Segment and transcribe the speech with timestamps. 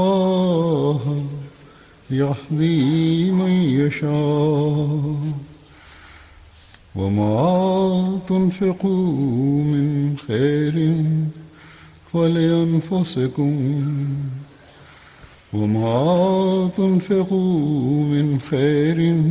[0.00, 1.24] الله
[2.10, 5.16] يهدي من يشاء.
[6.96, 9.12] وما تنفقوا
[9.64, 11.04] من خير
[12.12, 13.54] فلأنفسكم
[15.52, 19.24] وما تنفقوا من خير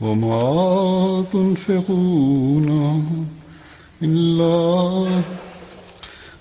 [0.00, 2.68] وما تنفقون
[4.02, 5.06] إلا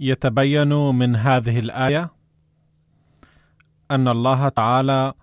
[0.00, 2.10] يتبين من هذه الآية
[3.90, 5.14] أن الله تعالى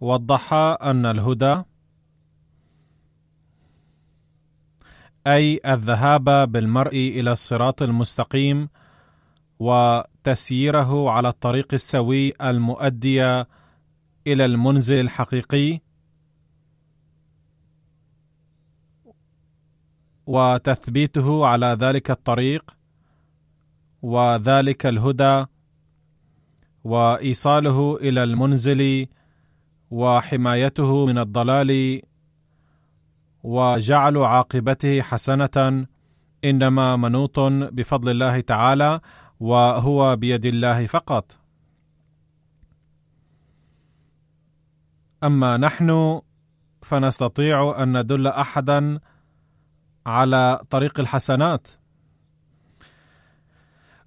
[0.00, 0.52] وضح
[0.82, 1.62] أن الهدى
[5.26, 8.68] أي الذهاب بالمرء إلى الصراط المستقيم
[9.58, 13.22] وتسييره على الطريق السوي المؤدي
[14.26, 15.80] إلى المنزل الحقيقي
[20.26, 22.76] وتثبيته على ذلك الطريق
[24.04, 25.46] وذلك الهدى
[26.84, 29.06] وإيصاله إلى المنزل
[29.90, 32.02] وحمايته من الضلال
[33.42, 35.86] وجعل عاقبته حسنة.
[36.44, 37.40] إنما منوط
[37.76, 39.00] بفضل الله تعالى
[39.40, 41.38] وهو بيد الله فقط.
[45.24, 46.20] أما نحن
[46.82, 49.00] فنستطيع أن ندل أحدا
[50.06, 51.83] على طريق الحسنات.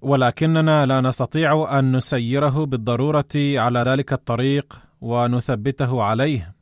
[0.00, 6.54] ولكننا لا نستطيع أن نسيره بالضرورة على ذلك الطريق ونثبته عليه.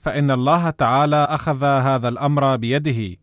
[0.00, 3.16] فإن الله تعالى أخذ هذا الأمر بيده.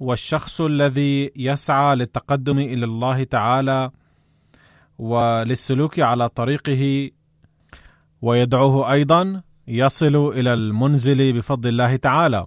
[0.00, 3.90] والشخص الذي يسعى للتقدم إلى الله تعالى
[4.98, 7.10] وللسلوك على طريقه
[8.22, 12.46] ويدعوه أيضا يصل إلى المنزل بفضل الله تعالى.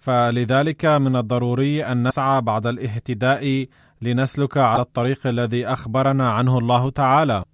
[0.00, 3.66] فلذلك من الضروري أن نسعى بعد الاهتداء
[4.02, 7.44] لنسلك على الطريق الذي أخبرنا عنه الله تعالى.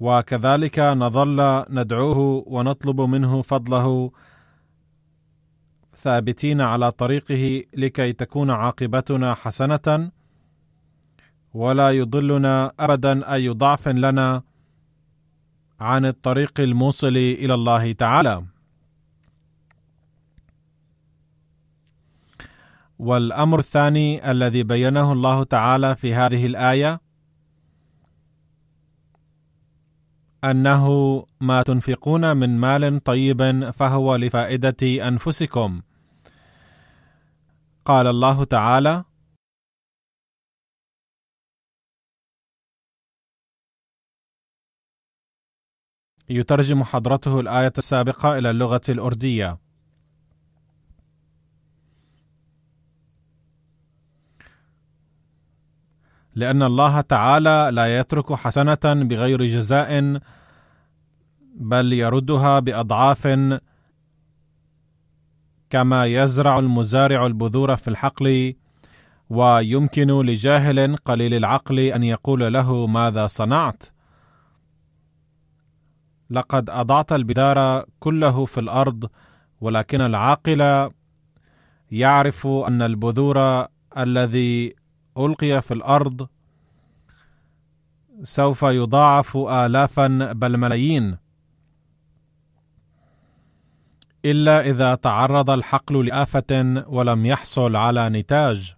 [0.00, 4.12] وكذلك نظل ندعوه ونطلب منه فضله
[6.04, 10.10] ثابتين على طريقه لكي تكون عاقبتنا حسنة
[11.54, 14.42] ولا يضلنا ابدا أي ضعف لنا
[15.80, 18.44] عن الطريق الموصل إلى الله تعالى.
[22.98, 27.00] والأمر الثاني الذي بينه الله تعالى في هذه الآية
[30.44, 30.84] أنه
[31.40, 35.80] ما تنفقون من مال طيب فهو لفائدة أنفسكم.
[37.84, 39.04] قال الله تعالى
[46.28, 49.58] يترجم حضرته الآية السابقة إلى اللغة الأردية.
[56.34, 60.20] لأن الله تعالى لا يترك حسنة بغير جزاء
[61.54, 63.26] بل يردها بأضعاف
[65.74, 68.54] كما يزرع المزارع البذور في الحقل
[69.30, 73.82] ويمكن لجاهل قليل العقل أن يقول له ماذا صنعت؟
[76.30, 79.10] لقد أضعت البذار كله في الأرض
[79.60, 80.90] ولكن العاقل
[81.90, 83.66] يعرف أن البذور
[83.98, 84.74] الذي
[85.18, 86.28] ألقي في الأرض
[88.22, 91.23] سوف يضاعف الافا بل ملايين.
[94.24, 98.74] إلا إذا تعرض الحقل لآفة ولم يحصل على نتاج.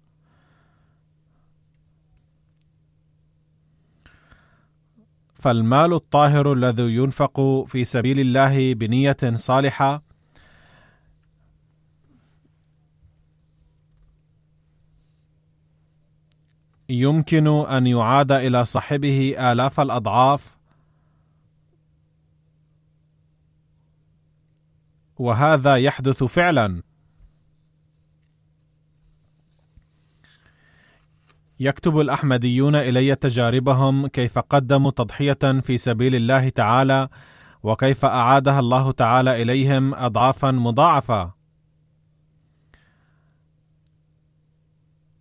[5.35, 10.03] فالمال الطاهر الذي ينفق في سبيل الله بنية صالحة
[16.89, 20.56] يمكن أن يعاد إلى صاحبه آلاف الأضعاف
[25.19, 26.83] وهذا يحدث فعلا.
[31.61, 37.09] يكتب الأحمديون إلي تجاربهم كيف قدموا تضحية في سبيل الله تعالى
[37.63, 41.37] وكيف أعادها الله تعالى إليهم اضعافا مضاعفة.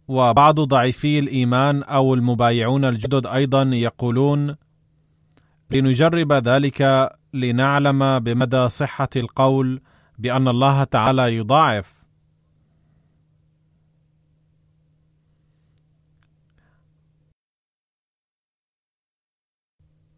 [0.07, 4.55] وبعض ضعيفي الإيمان أو المبايعون الجدد أيضا يقولون
[5.71, 9.81] لنجرب ذلك لنعلم بمدى صحة القول
[10.17, 12.05] بأن الله تعالى يضاعف.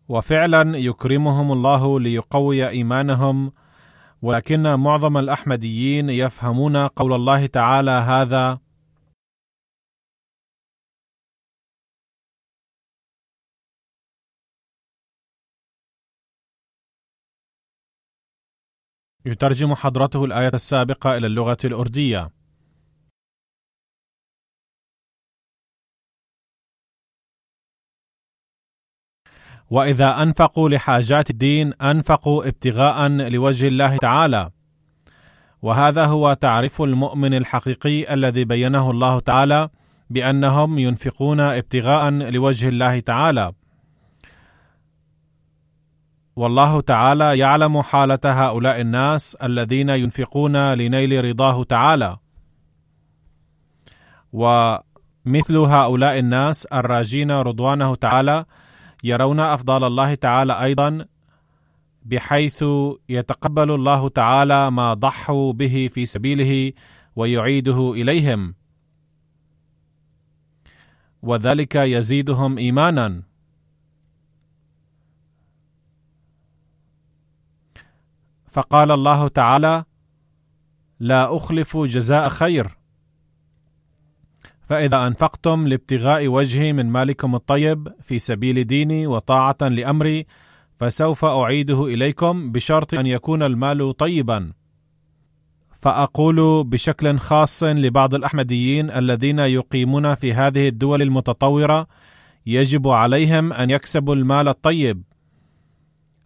[0.09, 3.51] وفعلا يكرمهم الله ليقوي إيمانهم
[4.21, 8.59] ولكن معظم الأحمديين يفهمون قول الله تعالى هذا
[19.27, 22.29] يترجم حضرته الآية السابقة إلى اللغة الأردية.
[29.69, 34.51] وإذا أنفقوا لحاجات الدين أنفقوا ابتغاء لوجه الله تعالى.
[35.61, 39.69] وهذا هو تعريف المؤمن الحقيقي الذي بينه الله تعالى
[40.09, 43.53] بأنهم ينفقون ابتغاء لوجه الله تعالى.
[46.37, 52.17] والله تعالى يعلم حالة هؤلاء الناس الذين ينفقون لنيل رضاه تعالى.
[54.33, 58.45] ومثل هؤلاء الناس الراجين رضوانه تعالى
[59.03, 61.05] يرون افضال الله تعالى أيضا
[62.05, 62.65] بحيث
[63.09, 66.73] يتقبل الله تعالى ما ضحوا به في سبيله
[67.15, 68.55] ويعيده إليهم.
[71.21, 73.26] وذلك يزيدهم ايمانا.
[78.57, 79.83] فقال الله تعالى
[80.99, 82.77] لا أخلف جزاء خير.
[84.69, 90.25] فإذا أنفقتم لابتغاء وجهي من مالكم الطيب في سبيل ديني وطاعة لأمري
[90.79, 94.51] فسوف أعيده إليكم بشرط أن يكون المال طيبا.
[95.81, 101.87] فأقول بشكل خاص لبعض الأحمديين الذين يقيمون في هذه الدول المتطورة
[102.45, 105.03] يجب عليهم أن يكسبوا المال الطيب.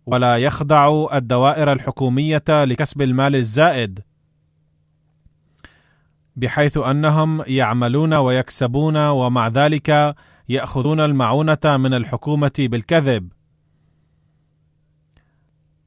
[0.05, 3.99] ولا يخضع الدوائر الحكومية لكسب المال الزائد
[6.35, 10.15] بحيث أنهم يعملون ويكسبون ومع ذلك
[10.49, 13.29] يأخذون المعونة من الحكومة بالكذب.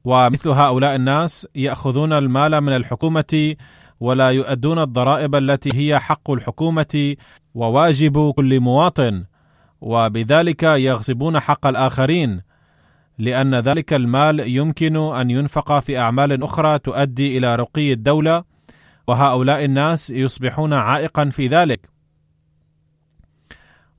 [0.03, 3.55] ومثل هؤلاء الناس يأخذون المال من الحكومة
[3.99, 7.15] ولا يؤدون الضرائب التي هي حق الحكومة
[7.55, 9.25] وواجب كل مواطن
[9.81, 12.41] وبذلك يغصبون حق الآخرين.
[13.17, 18.43] لأن ذلك المال يمكن أن ينفق في أعمال أخرى تؤدي إلى رقي الدولة
[19.07, 21.89] وهؤلاء الناس يصبحون عائقا في ذلك.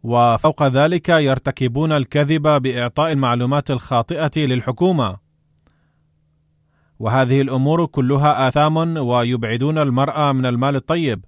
[0.02, 5.16] وفوق ذلك يرتكبون الكذب بإعطاء المعلومات الخاطئة للحكومة.
[6.98, 11.24] وهذه الأمور كلها آثام ويبعدون المرأة من المال الطيب.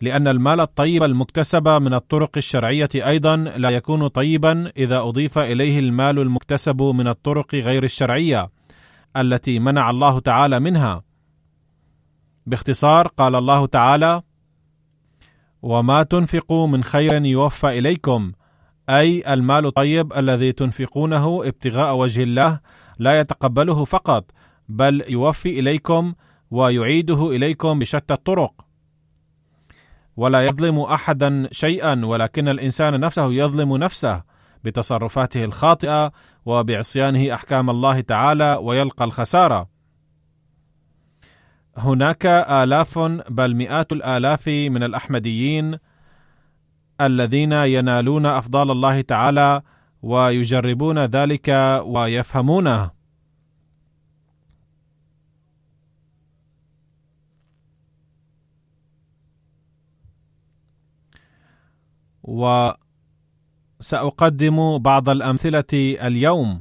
[0.00, 6.18] لأن المال الطيب المكتسب من الطرق الشرعية أيضا لا يكون طيبا إذا أضيف إليه المال
[6.18, 8.50] المكتسب من الطرق غير الشرعية
[9.16, 11.02] التي منع الله تعالى منها.
[12.46, 14.22] باختصار قال الله تعالى
[15.62, 18.32] وما تنفقوا من خير يوفى إليكم.
[18.88, 22.60] أي المال الطيب الذي تنفقونه ابتغاء وجه الله
[22.98, 24.30] لا يتقبله فقط
[24.68, 26.14] بل يوفي إليكم
[26.50, 28.69] ويعيده إليكم بشتى الطرق.
[30.20, 34.22] ولا يظلم أحدا شيئا ولكن الإنسان نفسه يظلم نفسه
[34.64, 36.12] بتصرفاته الخاطئة
[36.44, 39.68] وبعصيانه أحكام الله تعالى ويلقى الخسارة.
[41.76, 42.98] هناك آلاف
[43.28, 45.78] بل مئات الآلاف من الأحمديين
[47.00, 49.62] الذين ينالون أفضال الله تعالى
[50.02, 51.48] ويجربون ذلك
[51.84, 52.99] ويفهمونه.
[63.80, 65.64] وسأقدم بعض الأمثلة
[66.06, 66.60] اليوم.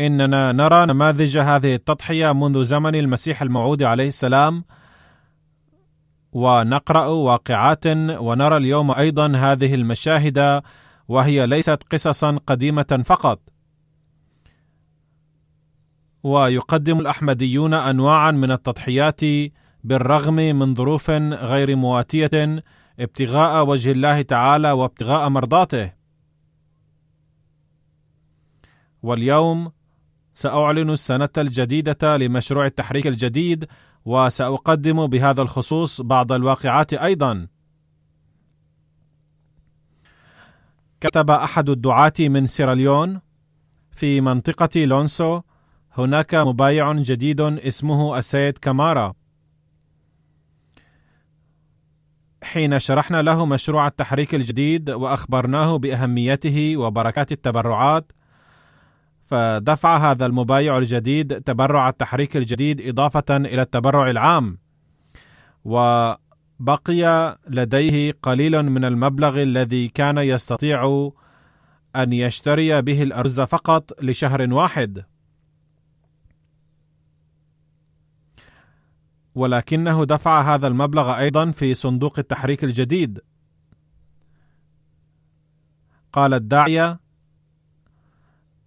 [0.00, 4.64] إننا نرى نماذج هذه التضحية منذ زمن المسيح الموعود عليه السلام
[6.32, 10.62] ونقرأ واقعات ونرى اليوم أيضا هذه المشاهد
[11.08, 13.40] وهي ليست قصصا قديمة فقط.
[16.22, 19.20] ويقدم الأحمديون انواعا من التضحيات
[19.84, 22.64] بالرغم من ظروف غير مواتية
[23.00, 25.92] ابتغاء وجه الله تعالى وابتغاء مرضاته
[29.02, 29.72] واليوم
[30.34, 33.66] سأعلن السنة الجديدة لمشروع التحريك الجديد
[34.04, 37.46] وسأقدم بهذا الخصوص بعض الواقعات أيضا.
[41.00, 43.20] كتب أحد الدعاة من سيراليون
[43.90, 45.40] في منطقة لونسو
[45.92, 49.17] هناك مبايع جديد اسمه السيد كامارا.
[52.48, 58.12] حين شرحنا له مشروع التحريك الجديد وأخبرناه بأهميته وبركات التبرعات
[59.26, 64.58] فدفع هذا المبايع الجديد تبرع التحريك الجديد إضافة إلى التبرع العام
[65.64, 71.10] وبقي لديه قليل من المبلغ الذي كان يستطيع
[71.96, 75.04] أن يشتري به الأرز فقط لشهر واحد.
[79.38, 83.20] ولكنه دفع هذا المبلغ أيضا في صندوق التحريك الجديد.
[86.12, 87.00] قال الداعية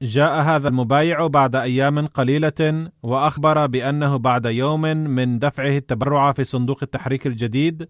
[0.02, 4.82] جاء هذا المبايع بعد أيام قليلة وأخبر بأنه بعد يوم
[5.18, 7.88] من دفعه التبرع في صندوق التحريك الجديد.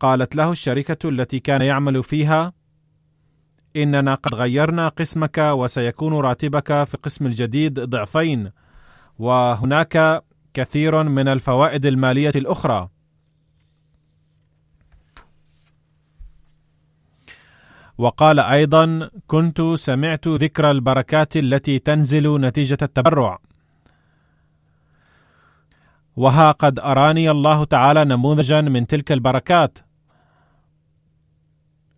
[0.00, 2.52] قالت له الشركة التي كان يعمل فيها
[3.76, 8.50] إننا قد غيرنا قسمك وسيكون راتبك في القسم الجديد ضعفين
[9.18, 12.88] وهناك كثير من الفوائد المالية الأخرى.
[17.98, 23.38] وقال أيضا كنت سمعت ذكر البركات التي تنزل نتيجة التبرع.
[26.16, 29.78] وها قد أراني الله تعالى نموذجا من تلك البركات.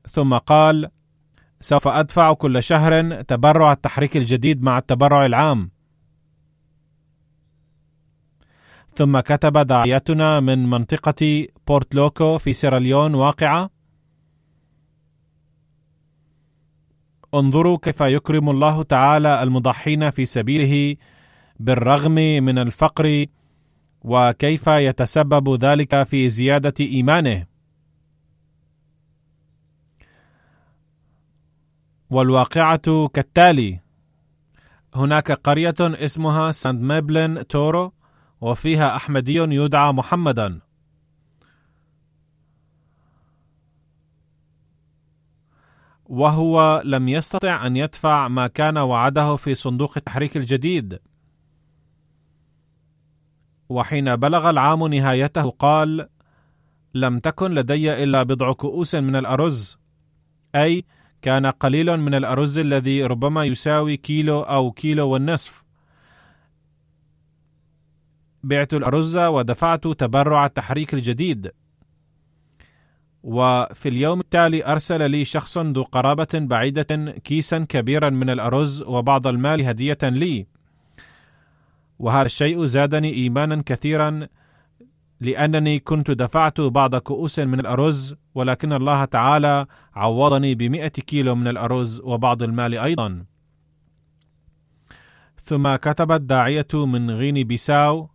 [0.09, 0.91] ثم قال
[1.61, 5.71] سوف أدفع كل شهر تبرع التحريك الجديد مع التبرع العام.
[8.97, 13.71] ثم كتب داعيتنا من منطقة بورت لوكو في سيراليون واقعة.
[17.35, 20.97] انظروا كيف يكرم الله تعالى المضحين في سبيله
[21.61, 23.27] بالرغم من الفقر
[24.01, 27.47] وكيف يتسبب ذلك في زيادة إيمانه.
[32.11, 33.81] والواقعة كالتالي
[34.95, 37.93] هناك قرية اسمها ساند ميبلن تورو
[38.43, 40.61] وفيها أحمدي يدعى محمدا.
[46.05, 50.99] وهو لم يستطع أن يدفع ما كان وعده في صندوق التحريك الجديد.
[53.69, 56.09] وحين بلغ العام نهايته قال
[56.95, 59.79] لم تكن لدي إلا بضع كؤوس من الأرز.
[60.55, 60.85] أي
[61.23, 65.63] كان قليل من الأرز الذي ربما يساوي كيلو أو كيلو والنصف.
[68.43, 71.51] بعت الأرز ودفعت تبرع التحريك الجديد.
[73.23, 79.67] وفي اليوم التالي أرسل لي شخص ذو قرابة بعيدة كيسا كبيرا من الأرز وبعض المال
[79.67, 80.47] هدية لي.
[81.99, 84.29] وهذا الشيء زادني ايمانا كثيرا
[85.21, 92.01] لأنني كنت دفعت بعض كؤوس من الأرز ولكن الله تعالى عوضني بمئة كيلو من الأرز
[92.01, 93.25] وبعض المال أيضا.
[95.43, 98.12] ثم كتب الداعيه من غيني بيساو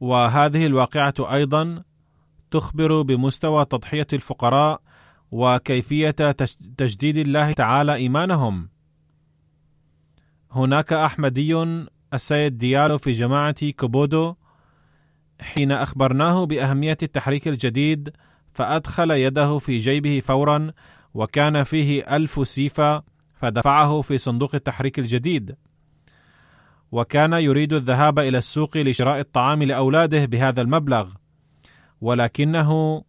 [0.00, 1.82] وهذه الواقعة أيضا
[2.50, 4.80] تخبر بمستوى تضحية الفقراء
[5.30, 6.10] وكيفية
[6.76, 8.68] تجديد الله تعالى إيمانهم.
[10.50, 11.54] هناك أحمدي
[12.14, 14.34] السيد ديالو في جماعة كوبودو
[15.40, 18.10] حين أخبرناه بأهمية التحريك الجديد
[18.52, 20.72] فأدخل يده في جيبه فورا
[21.14, 23.02] وكان فيه ألف سيفا
[23.34, 25.56] فدفعه في صندوق التحريك الجديد.
[26.96, 31.08] وكان يريد الذهاب إلى السوق لشراء الطعام لأولاده بهذا المبلغ
[32.00, 33.02] ولكنه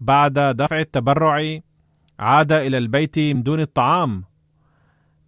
[0.00, 1.58] بعد دفع التبرع
[2.18, 4.24] عاد إلى البيت من دون الطعام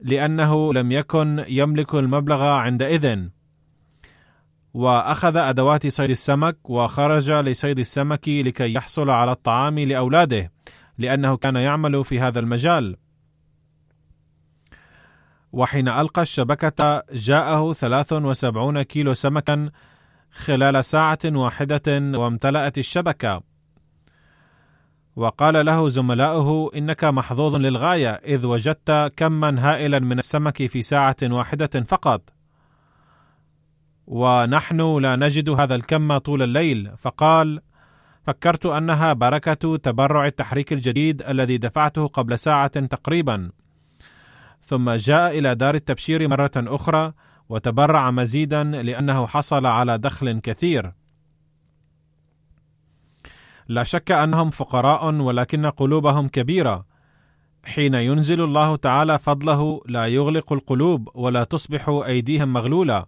[0.00, 3.18] لأنه لم يكن يملك المبلغ عندئذ.
[4.74, 10.52] وأخذ أدوات صيد السمك وخرج لصيد السمك لكي يحصل على الطعام لأولاده
[10.98, 12.96] لأنه كان يعمل في هذا المجال.
[15.52, 19.70] وحين ألقى الشبكة جاءه 73 كيلو سمكا
[20.32, 21.82] خلال ساعة واحدة
[22.18, 23.42] وامتلأت الشبكة.
[25.16, 31.84] وقال له زملاؤه إنك محظوظ للغاية إذ وجدت كما هائلا من السمك في ساعة واحدة
[31.86, 32.30] فقط.
[34.06, 36.90] ونحن لا نجد هذا الكم طول الليل.
[36.96, 37.60] فقال
[38.22, 43.50] فكرت أنها بركة تبرع التحريك الجديد الذي دفعته قبل ساعة تقريبا.
[44.62, 47.12] ثم جاء إلى دار التبشير مرة أخرى
[47.48, 50.92] وتبرع مزيدا لأنه حصل على دخل كثير.
[53.68, 56.86] لا شك أنهم فقراء ولكن قلوبهم كبيرة.
[57.64, 63.06] حين ينزل الله تعالى فضله لا يغلق القلوب ولا تصبح أيديهم مغلولة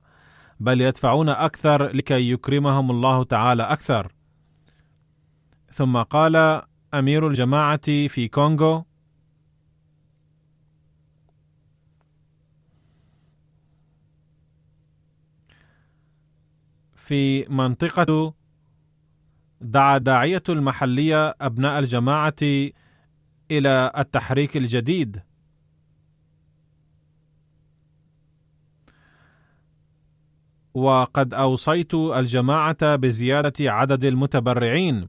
[0.60, 4.12] بل يدفعون أكثر لكي يكرمهم الله تعالى أكثر.
[5.72, 6.62] ثم قال
[6.94, 8.84] أمير الجماعة في كونغو
[17.06, 18.34] في منطقة
[19.60, 22.34] دعا داعية المحلية أبناء الجماعة
[23.50, 25.22] إلى التحريك الجديد.
[30.74, 35.08] وقد أوصيت الجماعة بزيادة عدد المتبرعين.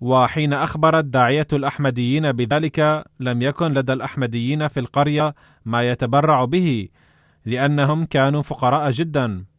[0.00, 5.34] وحين أخبر الداعية الأحمديين بذلك لم يكن لدى الأحمديين في القرية
[5.64, 6.88] ما يتبرع به
[7.44, 9.53] لأنهم كانوا فقراء جدا.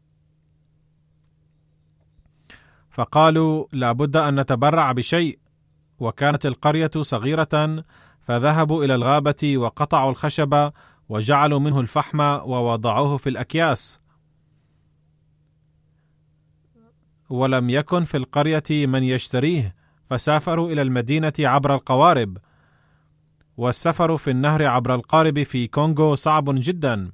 [2.96, 5.40] فقالوا لا بد أن نتبرع بشيء.
[6.00, 7.84] وكانت القرية صغيرة
[8.22, 10.72] فذهبوا إلى الغابة وقطعوا الخشب
[11.10, 14.00] وجعلوا منه الفحم ووضعوه في الأكياس.
[17.30, 19.76] ولم يكن في القرية من يشتريه
[20.10, 22.38] فسافروا إلى المدينة عبر القوارب.
[23.58, 27.12] والسفر في النهر عبر القارب في كونغو صعب جدا.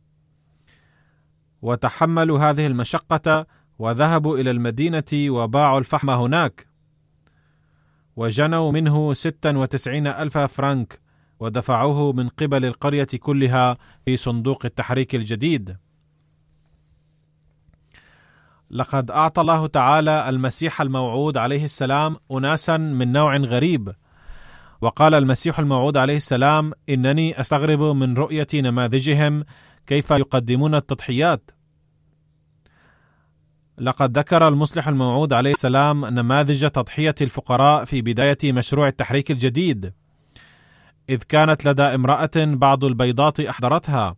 [1.61, 3.45] وتحملوا هذه المشقة
[3.81, 6.67] وذهبوا إلى المدينة وباعوا الفحم هناك.
[8.15, 10.99] وجنوا منه ستا وتسعين ألف فرنك
[11.39, 15.77] ودفعوه من قبل القرية كلها في صندوق التحريك الجديد.
[18.71, 23.95] لقد أعطى الله تعالى المسيح الموعود عليه السلام اناسا من نوع غريب.
[24.81, 29.43] وقال المسيح الموعود عليه السلام إنني أستغرب من رؤية نماذجهم
[29.87, 31.51] كيف يقدمون التضحيات؟
[33.81, 39.93] لقد ذكر المصلح الموعود عليه السلام نماذج تضحية الفقراء في بداية مشروع التحريك الجديد
[41.09, 44.15] إذ كانت لدى امرأة بعض البيضات أحضرتها.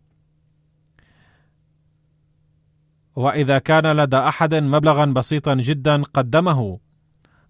[3.16, 6.78] وإذا كان لدى أحد مبلغا بسيطا جدا قدمه.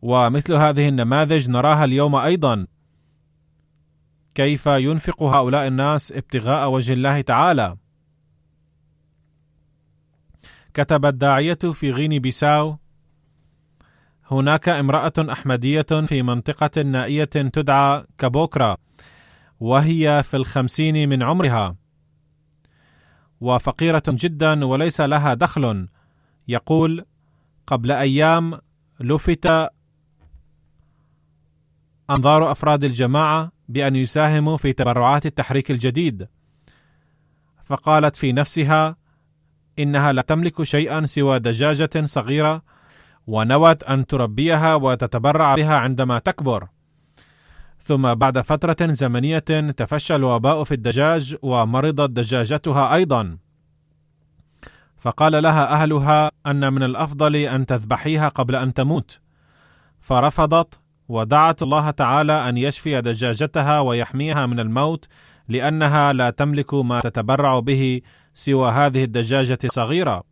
[0.02, 2.66] ومثل هذه النماذج نراها اليوم أيضا.
[4.34, 7.76] كيف ينفق هؤلاء الناس ابتغاء وجه الله تعالى؟
[10.74, 12.78] كتب الداعيه في غيني بيساو
[14.30, 18.76] هناك امرأة أحمدية في منطقة نائية تدعى كابوكرا
[19.60, 21.76] وهي في الخمسين من عمرها
[23.40, 25.88] وفقيرة جدا وليس لها دخل.
[26.48, 27.04] يقول
[27.66, 28.60] قبل أيام
[29.00, 29.70] لفت
[32.10, 36.28] أنظار أفراد الجماعة بأن يساهموا في تبرعات التحريك الجديد
[37.64, 38.96] فقالت في نفسها
[39.78, 42.62] إنها لا تملك شيئا سوى دجاجة صغيرة
[43.26, 46.68] ونوت أن تربيها وتتبرع بها عندما تكبر.
[47.78, 49.38] ثم بعد فترة زمنية
[49.76, 53.38] تفشى الوباء في الدجاج ومرضت دجاجتها أيضا.
[54.98, 59.20] فقال لها أهلها أن من الأفضل أن تذبحيها قبل أن تموت.
[60.00, 65.08] فرفضت ودعت الله تعالى أن يشفي دجاجتها ويحميها من الموت
[65.48, 68.00] لأنها لا تملك ما تتبرع به
[68.34, 70.24] سوى هذه الدجاجة الصغيره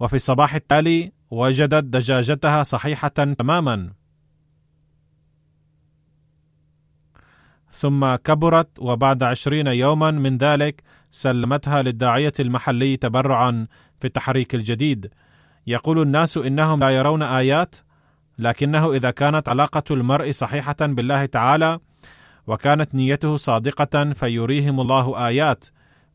[0.00, 3.92] وفي الصباح التالي وجدت دجاجتها صحيحة تماما.
[7.70, 13.66] ثم كبرت وبعد عشرين يوما من ذلك سلمتها للداعية المحلي تبرعا
[14.00, 15.10] في التحريك الجديد.
[15.66, 17.76] يقول الناس إنهم لا يرون آيات
[18.38, 21.78] لكنه إذا كانت علاقة المرء صحيحة بالله تعالى
[22.46, 25.64] وكانت نيته صادقة فيريهم الله آيات.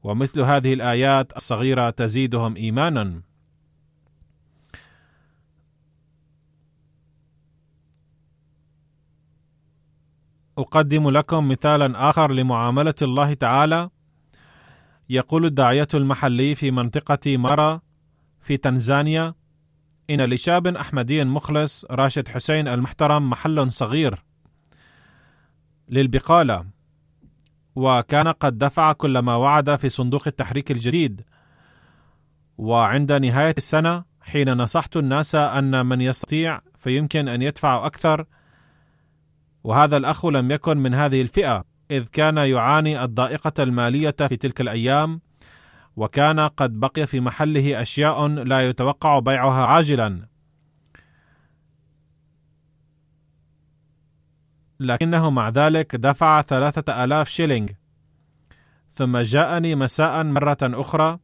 [0.03, 3.21] ومثل هذه الآيات الصغيرة تزيدهم إيمانا.
[10.57, 13.89] أقدم لكم مثالا آخر لمعاملة الله تعالى.
[15.09, 17.81] يقول الداعية المحلي في منطقة مرا
[18.41, 19.33] في تنزانيا
[20.09, 24.23] إن لشاب أحمدي مخلص راشد حسين المحترم محل صغير
[25.89, 26.72] للبقالة.
[27.75, 31.21] وكان قد دفع كل ما وعد في صندوق التحريك الجديد.
[32.57, 38.25] وعند نهاية السنة حين نصحت الناس أن من يستطيع فيمكن أن يدفع أكثر
[39.63, 45.21] وهذا الأخ لم يكن من هذه الفئة إذ كان يعاني الضائقة المالية في تلك الأيام
[45.95, 50.27] وكان قد بقي في محله أشياء لا يتوقع بيعها عاجلا.
[54.85, 57.67] لكنه مع ذلك دفع ثلاثة آلاف شيلينغ.
[58.95, 61.19] ثم جاءني مساء مرة أخرى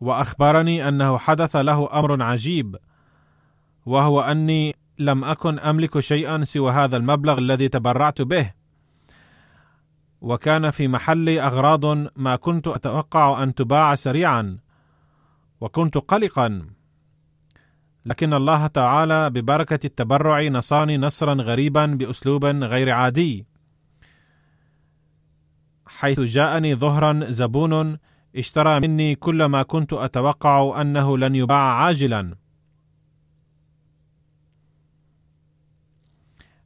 [0.00, 2.76] وأخبرني أنه حدث له أمر عجيب
[3.86, 8.52] وهو أني لم أكن أملك شيئا سوى هذا المبلغ الذي تبرعت به.
[10.20, 11.84] وكان في محلي أغراض
[12.16, 14.58] ما كنت أتوقع أن تباع سريعا
[15.60, 16.66] وكنت قلقا.
[18.06, 23.46] لكن الله تعالى ببركة التبرع نصرني نصرا غريبا بأسلوب غير عادي.
[25.86, 27.98] حيث جاءني ظهرا زبون
[28.36, 32.36] اشترى مني كل ما كنت أتوقع أنه لن يباع عاجلا.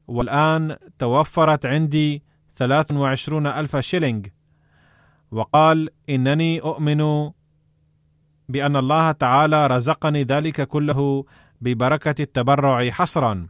[0.07, 2.23] والآن توفرت عندي
[2.57, 4.23] 23 ألف شيلينغ.
[5.31, 7.31] وقال إنني أؤمن
[8.49, 11.25] بأن الله تعالى رزقني ذلك كله
[11.61, 13.47] ببركة التبرع حصرا.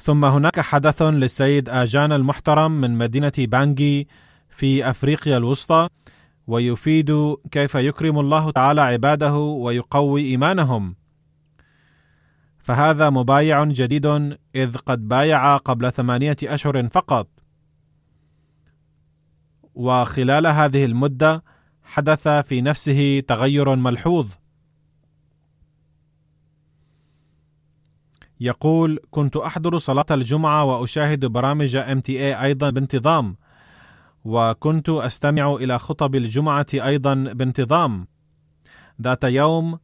[0.00, 4.08] ثم هناك حدث للسيد آجان المحترم من مدينة بانجي
[4.48, 5.88] في أفريقيا الوسطى
[6.46, 10.96] ويفيد كيف يكرم الله تعالى عباده ويقوي إيمانهم.
[12.58, 14.06] فهذا مبايع جديد
[14.54, 17.39] إذ قد بايع قبل ثمانية أشهر فقط.
[19.74, 21.44] وخلال هذه المدة
[21.84, 24.28] حدث في نفسه تغير ملحوظ.
[28.40, 33.36] يقول كنت أحضر صلاة الجمعة وأشاهد برامج MTA أيضا بانتظام
[34.24, 38.06] وكنت أستمع إلى خطب الجمعة أيضا بانتظام.
[39.02, 39.78] ذات يوم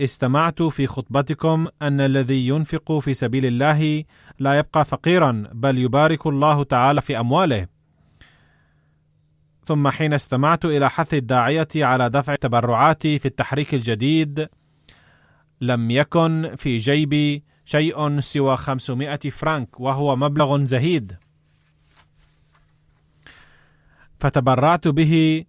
[0.00, 4.04] استمعت في خطبتكم أن الذي ينفق في سبيل الله
[4.38, 7.66] لا يبقى فقيرا بل يبارك الله تعالى في أمواله.
[9.72, 14.48] ثم حين استمعت إلى حث الداعية على دفع تبرعاتي في التحريك الجديد
[15.60, 21.16] لم يكن في جيبي شيء سوى 500 فرانك وهو مبلغ زهيد
[24.20, 25.44] فتبرعت به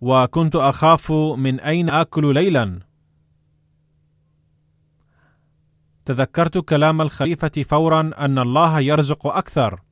[0.00, 2.80] وكنت أخاف من أين آكل ليلا
[6.04, 9.87] تذكرت كلام الخليفة فورا أن الله يرزق أكثر.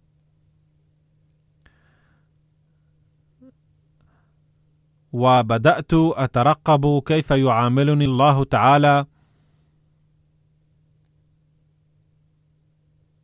[5.16, 9.06] وبدأت أترقب كيف يعاملني الله تعالى.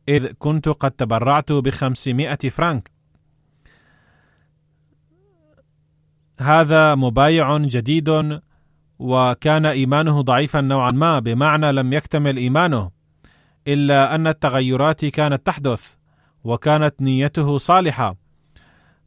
[0.09, 2.91] إذ كنت قد تبرعت بخمسمائة فرانك.
[6.39, 8.39] هذا مبايع جديد
[8.99, 12.91] وكان إيمانه ضعيفا نوعا ما بمعنى لم يكتمل إيمانه
[13.67, 15.95] إلا أن التغيرات كانت تحدث
[16.43, 18.15] وكانت نيته صالحة.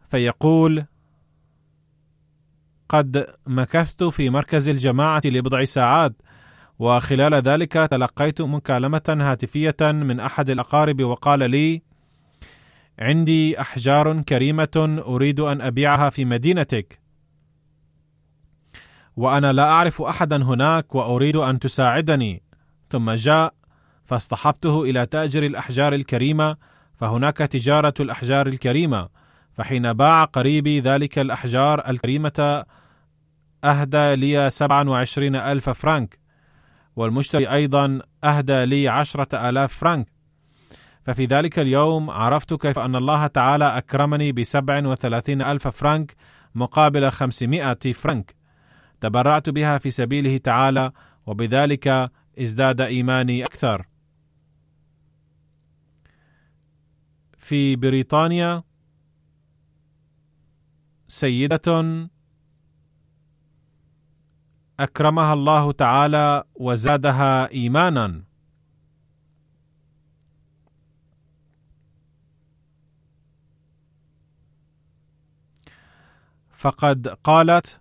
[0.08, 0.84] فيقول
[2.88, 6.22] قد مكثت في مركز الجماعة لبضع ساعات
[6.78, 11.82] وخلال ذلك تلقيت مكالمة هاتفية من أحد الأقارب وقال لي
[12.98, 17.00] عندي أحجار كريمة أريد أن أبيعها في مدينتك.
[19.16, 22.42] وأنا لا أعرف أحدا هناك وأريد أن تساعدني.
[22.90, 23.54] ثم جاء
[24.04, 26.56] فاصطحبته إلى تاجر الأحجار الكريمة
[26.96, 29.08] فهناك تجارة الأحجار الكريمة.
[29.56, 32.64] فحين باع قريبي ذلك الأحجار الكريمة
[33.64, 36.18] أهدى لي 27 ألف فرنك
[36.96, 40.06] والمشتري أيضا أهدى لي عشرة آلاف فرنك.
[41.04, 46.14] ففي ذلك اليوم عرفت كيف أن الله تعالى أكرمني بسبع وثلاثين ألف فرنك
[46.54, 48.34] مقابل خمسمائة فرنك.
[49.00, 50.92] تبرعت بها في سبيله تعالى
[51.26, 53.86] وبذلك ازداد إيماني أكثر.
[57.38, 58.62] في بريطانيا
[61.08, 62.08] سيدة
[64.80, 68.22] أكرمها الله تعالى وزادها إيمانا.
[76.56, 77.80] فقد قالت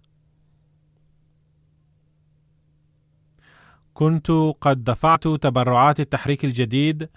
[3.94, 7.10] كنت قد دفعت تبرعات التحريك الجديد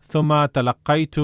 [0.00, 1.16] ثم تلقيت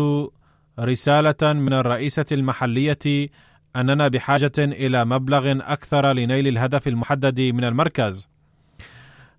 [0.79, 3.31] رسالة من الرئيسة المحلية
[3.76, 8.28] أننا بحاجة إلى مبلغ أكثر لنيل الهدف المحدد من المركز.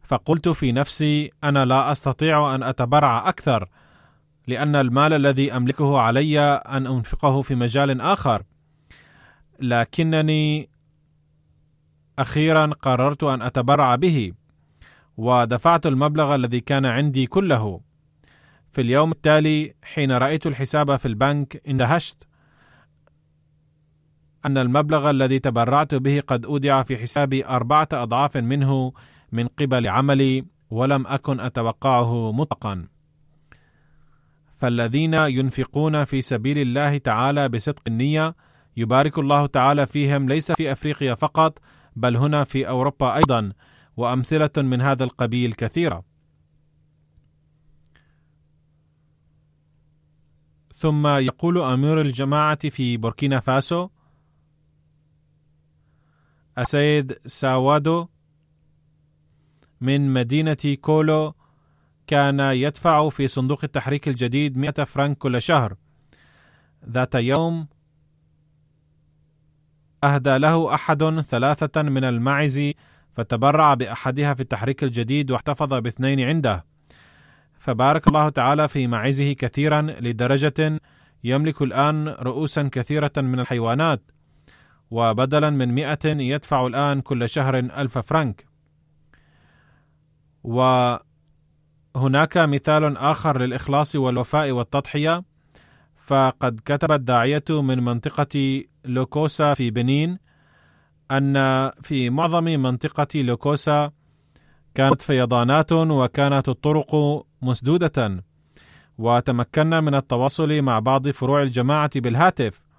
[0.03, 3.69] فقلت في نفسي أنا لا أستطيع أن أتبرع أكثر
[4.47, 8.43] لأن المال الذي أملكه علي أن أنفقه في مجال آخر.
[9.59, 10.69] لكنني
[12.19, 14.33] أخيرا قررت أن أتبرع به
[15.17, 17.81] ودفعت المبلغ الذي كان عندي كله.
[18.71, 22.27] في اليوم التالي حين رأيت الحساب في البنك اندهشت.
[24.45, 28.93] أن المبلغ الذي تبرعت به قد أودع في حسابي أربعة أضعاف منه
[29.31, 32.87] من قبل عملي ولم أكن أتوقعه مطلقا.
[34.57, 38.35] فالذين ينفقون في سبيل الله تعالى بصدق النية
[38.77, 41.59] يبارك الله تعالى فيهم ليس في أفريقيا فقط
[41.95, 43.53] بل هنا في أوروبا أيضا
[43.97, 46.03] وأمثلة من هذا القبيل كثيرة.
[50.75, 53.89] ثم يقول أمير الجماعة في بوركينا فاسو
[56.57, 58.07] السيد ساوادو
[59.81, 61.33] من مدينة كولو
[62.07, 65.75] كان يدفع في صندوق التحريك الجديد 100 فرنك كل شهر.
[66.89, 67.67] ذات يوم
[70.03, 72.71] أهدى له أحد ثلاثة من المعز
[73.13, 76.65] فتبرع بأحدها في التحريك الجديد واحتفظ باثنين عنده.
[77.59, 80.79] فبارك الله تعالى في معزه كثيرا لدرجة
[81.23, 84.10] يملك الآن رؤوسا كثيرة من الحيوانات.
[84.91, 88.45] وبدلا من مئة يدفع الآن كل شهر ألف فرنك.
[90.43, 95.23] وهناك مثال آخر للإخلاص والوفاء والتضحية.
[96.05, 100.17] فقد كتب الداعية من منطقة لوكوسا في بنين
[101.11, 101.35] أن
[101.81, 103.91] في معظم منطقة لوكوسا
[104.75, 106.95] كانت فيضانات وكانت الطرق
[107.41, 108.23] مسدودة.
[108.97, 112.70] وتمكنا من التواصل مع بعض فروع الجماعة بالهاتف.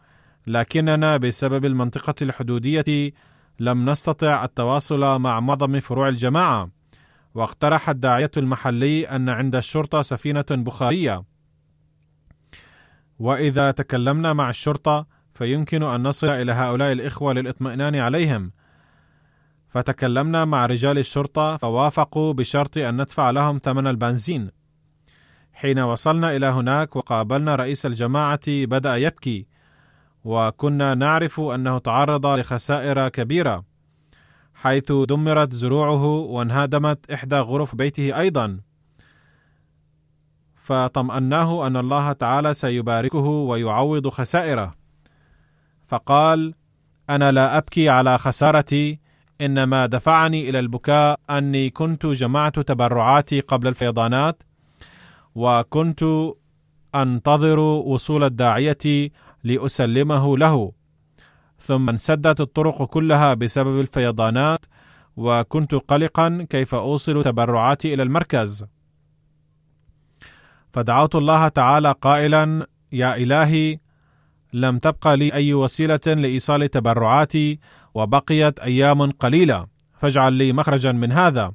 [0.46, 3.12] لكننا بسبب المنطقة الحدودية
[3.60, 6.70] لم نستطع التواصل مع معظم فروع الجماعة
[7.34, 11.24] واقترح الداعية المحلي أن عند الشرطة سفينة بخارية.
[13.18, 18.52] وإذا تكلمنا مع الشرطة فيمكن أن نصل إلى هؤلاء الإخوة للاطمئنان عليهم.
[19.68, 24.50] فتكلمنا مع رجال الشرطة فوافقوا بشرط أن ندفع لهم ثمن البنزين.
[25.52, 29.46] حين وصلنا إلى هناك وقابلنا رئيس الجماعة بدأ يبكي.
[30.24, 33.64] وكنا نعرف أنه تعرض لخسائر كبيرة
[34.54, 38.60] حيث دمرت زروعه وانهدمت إحدى غرف بيته أيضا.
[40.56, 44.74] فطمأناه أن الله تعالى سيباركه ويعوض خسائره.
[45.88, 46.54] فقال
[47.10, 48.98] أنا لا أبكي على خسارتي
[49.40, 54.42] إنما دفعني إلى البكاء أني كنت جمعت تبرعاتي قبل الفيضانات
[55.34, 56.04] وكنت
[56.94, 59.10] أنتظر وصول الداعية
[59.44, 60.72] لأسلمه له.
[61.58, 64.66] ثم انسدت الطرق كلها بسبب الفيضانات
[65.16, 68.66] وكنت قلقا كيف أوصل تبرعاتي إلى المركز.
[70.72, 73.78] فدعوت الله تعالى قائلا يا إلهي
[74.52, 77.60] لم تبقى لي أي وسيلة لإيصال تبرعاتي
[77.94, 79.66] وبقيت أيام قليلة
[79.98, 81.52] فاجعل لي مخرجا من هذا.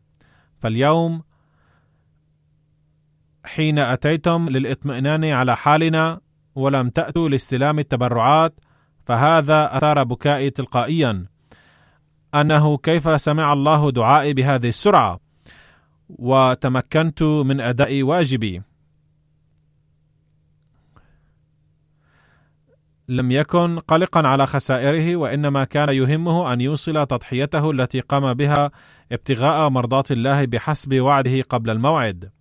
[0.59, 1.23] فاليوم
[3.45, 6.21] حين أتيتم للإطمئنان على حالنا
[6.57, 8.59] ولم تأتوا لاستلام التبرعات
[9.05, 11.25] فهذا أثار بكائي تلقائيا.
[12.35, 15.19] أنه كيف سمع الله دعائي بهذه السرعة؟
[16.09, 18.61] وتمكنت من أداء واجبي.
[23.09, 28.71] لم يكن قلقا على خسائره وإنما كان يهمه أن يوصل تضحيته التي قام بها
[29.11, 32.36] ابتغاء مرضاة الله بحسب وعده قبل الموعد.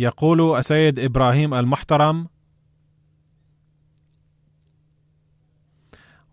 [0.00, 2.28] يقول السيد إبراهيم المحترم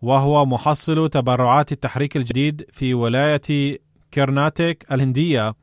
[0.01, 3.77] وهو محصل تبرعات التحريك الجديد في ولاية
[4.13, 5.55] كرناتيك الهندية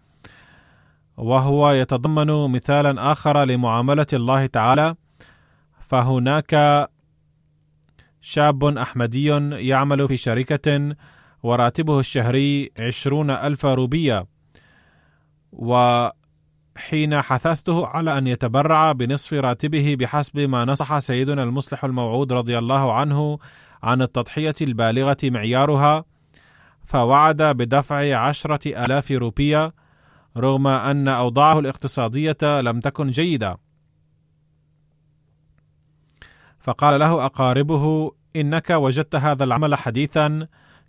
[1.16, 4.94] وهو يتضمن مثالا آخر لمعاملة الله تعالى
[5.80, 6.54] فهناك
[8.20, 9.26] شاب أحمدي
[9.68, 10.96] يعمل في شركة
[11.42, 14.26] وراتبه الشهري عشرون ألف روبية
[16.76, 22.92] وحين حثثته على أن يتبرع بنصف راتبه بحسب ما نصح سيدنا المصلح الموعود رضي الله
[22.92, 23.38] عنه
[23.82, 26.04] عن التضحية البالغة معيارها
[26.86, 29.74] فوعد بدفع عشرة آلاف روبية
[30.36, 33.58] رغم أن أوضاعه الاقتصادية لم تكن جيدة.
[36.60, 40.46] فقال له أقاربه إنك وجدت هذا العمل حديثا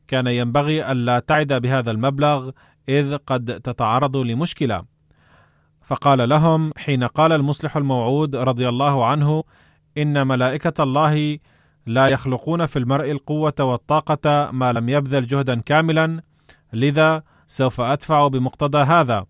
[0.08, 2.52] كان ينبغي الا تعد بهذا المبلغ
[2.89, 4.94] إذ قد تتعرض لمشكلة.
[5.86, 9.43] فقال لهم حين قال المصلح الموعود رضي الله عنه
[9.98, 11.38] إن ملائكة الله
[11.86, 16.21] لا يخلقون في المرء القوة والطاقة ما لم يبذل جهدا كاملا
[16.74, 19.26] لذا سوف أدفع بمقتضى هذا.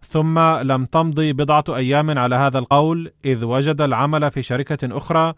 [0.00, 5.32] ثم لم تمضي بضعة أيام على هذا القول إذ وجد العمل في شركة أخرى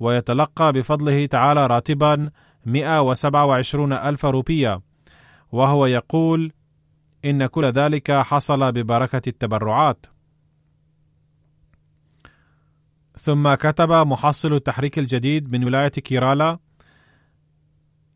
[0.00, 2.30] ويتلقى بفضله تعالى راتبا
[2.66, 4.80] 127 ألف روبية.
[5.52, 6.52] وهو يقول
[7.24, 10.06] إن كل ذلك حصل ببركة التبرعات.
[13.18, 16.58] ثم كتب محصل التحريك الجديد من ولاية كيرالا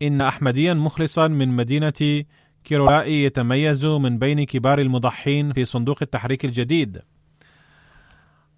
[0.01, 2.23] إن أحمديا مخلصا من مدينة
[2.63, 7.01] كيرولائي يتميز من بين كبار المضحين في صندوق التحريك الجديد.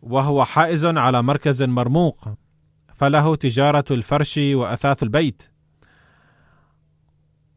[0.01, 2.29] وهو حائز على مركز مرموق
[2.95, 5.48] فله تجارة الفرش وأثاث البيت.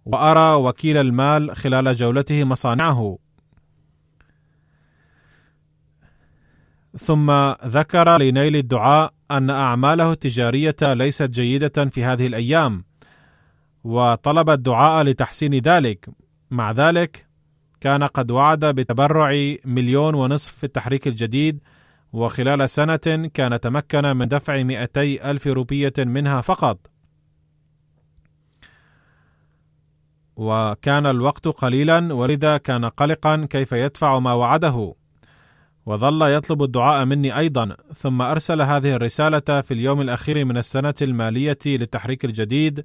[0.05, 3.19] وأرى وكيل المال خلال جولته مصانعه.
[6.99, 7.31] ثم
[7.65, 12.85] ذكر لنيل الدعاء أن أعماله التجارية ليست جيدة في هذه الأيام
[13.85, 16.09] وطلب الدعاء لتحسين ذلك.
[16.51, 17.27] مع ذلك
[17.81, 21.61] كان قد وعد بتبرع مليون ونصف في التحريك الجديد
[22.13, 26.92] وخلال سنة كان تمكن من دفع مئتي ألف روبية منها فقط.
[30.37, 34.95] وكان الوقت قليلا ولذا كان قلقا كيف يدفع ما وعده.
[35.87, 41.59] وظل يطلب الدعاء مني أيضا ثم أرسل هذه الرسالة في اليوم الأخير من السنة المالية
[41.67, 42.85] للتحريك الجديد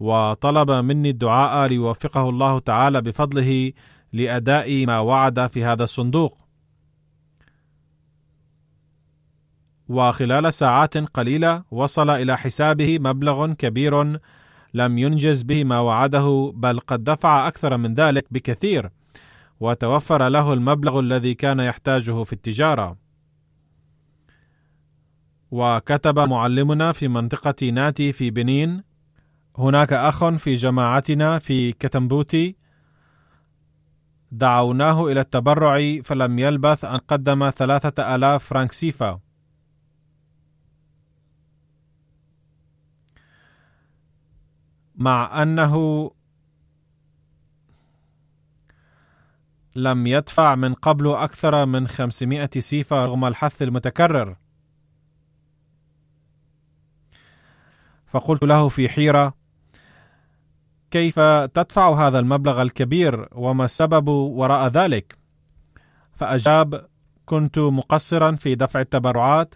[0.00, 3.72] وطلب مني الدعاء ليوفقه الله تعالى بفضله
[4.12, 6.38] لأداء ما وعد في هذا الصندوق.
[9.88, 14.18] وخلال ساعات قليلة وصل إلى حسابه مبلغ كبير
[14.74, 18.90] لم ينجز به ما وعده بل قد دفع أكثر من ذلك بكثير
[19.60, 22.96] وتوفر له المبلغ الذي كان يحتاجه في التجارة.
[25.50, 28.82] وكتب معلمنا في منطقة ناتي في بنين
[29.58, 32.56] هناك أخ في جماعتنا في كتمبوتي
[34.32, 39.20] دعوناه إلى التبرع فلم يلبث أن قدم ثلاثة آلاف فرانك سيفا.
[44.98, 46.10] مع أنه
[49.76, 54.36] لم يدفع من قبل أكثر من 500 سيفا رغم الحث المتكرر.
[58.06, 59.34] فقلت له في حيرة
[60.90, 61.20] كيف
[61.54, 65.18] تدفع هذا المبلغ الكبير وما السبب وراء ذلك؟
[66.14, 66.86] فأجاب
[67.26, 69.54] كنت مقصرا في دفع التبرعات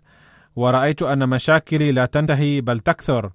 [0.57, 3.33] ورأيت أن مشاكلي لا تنتهي بل تكثر.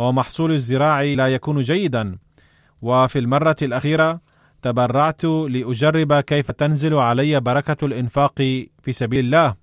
[0.00, 2.18] ومحصول الزراعي لا يكون جيدا.
[2.82, 4.20] وفي المرة الأخيرة
[4.62, 8.34] تبرعت لأجرب كيف تنزل علي بركة الإنفاق
[8.82, 9.54] في سبيل الله.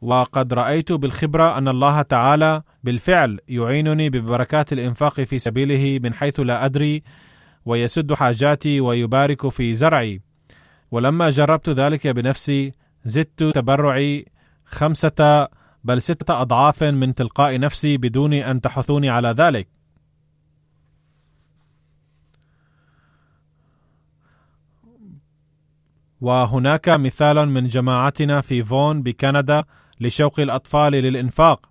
[0.00, 6.64] وقد رأيت بالخبرة أن الله تعالى بالفعل يعينني ببركات الإنفاق في سبيله من حيث لا
[6.64, 7.02] أدري
[7.66, 10.20] ويسد حاجاتي ويبارك في زرعي.
[10.90, 12.72] ولما جربت ذلك بنفسي
[13.04, 14.26] زدت تبرعي
[14.64, 15.48] خمسة
[15.86, 19.68] بل ستة أضعاف من تلقاء نفسي بدون أن تحثوني على ذلك.
[26.20, 29.64] وهناك مثال من جماعتنا في فون بكندا
[30.00, 31.70] لشوق الأطفال للإنفاق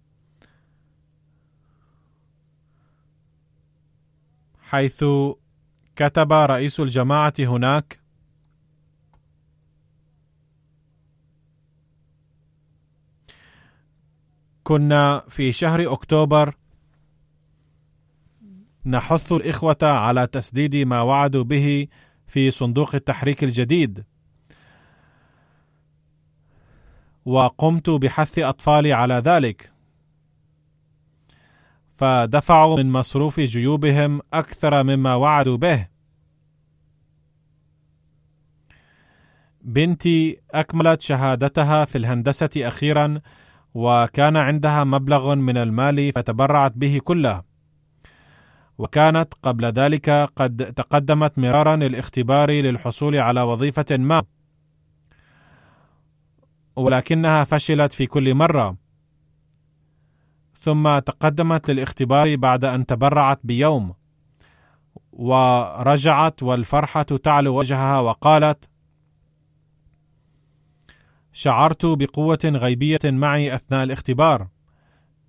[4.61, 5.05] حيث
[5.95, 8.05] كتب رئيس الجماعة هناك
[14.68, 16.55] كنا في شهر أكتوبر
[18.86, 21.88] نحث الإخوة على تسديد ما وعدوا به
[22.28, 24.03] في صندوق التحريك الجديد.
[27.26, 29.72] وقمت بحث أطفالي على ذلك.
[31.97, 35.88] فدفعوا من مصروف جيوبهم أكثر مما وعدوا به.
[39.61, 43.22] بنتي أكملت شهادتها في الهندسة أخيرا
[43.76, 47.43] وكان عندها مبلغ من المال فتبرعت به كله
[48.78, 54.23] وكانت قبل ذلك قد تقدمت مرارا للاختبار للحصول على وظيفة ما.
[56.76, 58.78] ولكنها فشلت في كل مرة.
[60.59, 63.93] ثم تقدمت للاختبار بعد أن تبرعت بيوم.
[65.11, 68.69] ورجعت والفرحة تعلو وجهها وقالت
[71.36, 74.48] شعرت بقوة غيبية معي أثناء الاختبار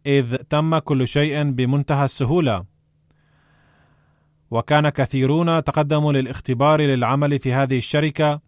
[0.07, 2.65] إذ تم كل شيء بمنتهى السهولة.
[4.51, 8.41] وكان كثيرون تقدموا للاختبار للعمل في هذه الشركة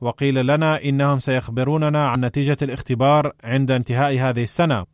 [0.00, 4.86] وقيل لنا إنهم سيخبروننا عن نتيجة الاختبار عند انتهاء هذه السنة.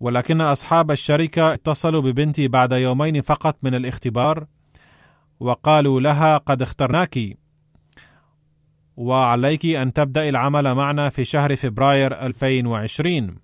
[0.00, 4.46] ولكن أصحاب الشركة اتصلوا ببنتي بعد يومين فقط من الاختبار
[5.40, 7.18] وقالوا لها قد اخترناك.
[8.98, 13.34] وعليك أن تبدأ العمل معنا في شهر فبراير 2020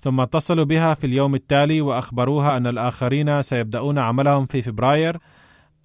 [0.00, 5.18] ثم اتصلوا بها في اليوم التالي وأخبروها أن الآخرين سيبدأون عملهم في فبراير.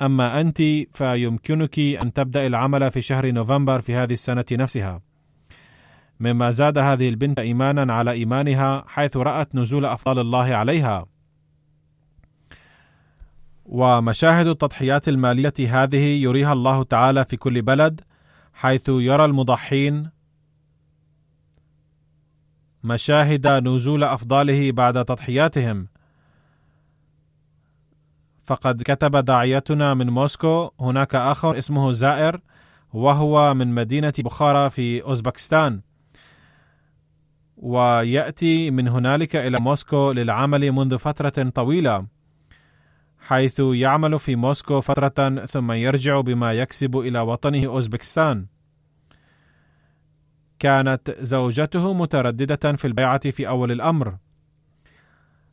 [0.01, 0.61] أما أنت
[0.93, 5.01] فيمكنك أن تبدأ العمل في شهر نوفمبر في هذه السنة نفسها.
[6.19, 11.05] مما زاد هذه البنت إيمانا على إيمانها حيث رأت نزول افضال الله عليها.
[13.67, 15.53] ومشاهد التضحيات المالية
[15.83, 18.01] هذه يريها الله تعالى في كل بلد
[18.53, 20.09] حيث يرى المضحين
[22.83, 25.87] مشاهد نزول أفضاله بعد تضحياتهم.
[28.45, 32.41] فقد كتب داعيتنا من موسكو هناك اخ اسمه زائر
[32.93, 35.81] وهو من مدينة بخارى في أوزبكستان.
[37.57, 42.16] ويأتي من هنالك إلى موسكو للعمل منذ فترة طويلة.
[43.27, 48.45] حيث يعمل في موسكو فترة ثم يرجع بما يكسب إلى وطنه أوزبكستان.
[50.59, 54.17] كانت زوجته مترددة في البيعة في أول الأمر.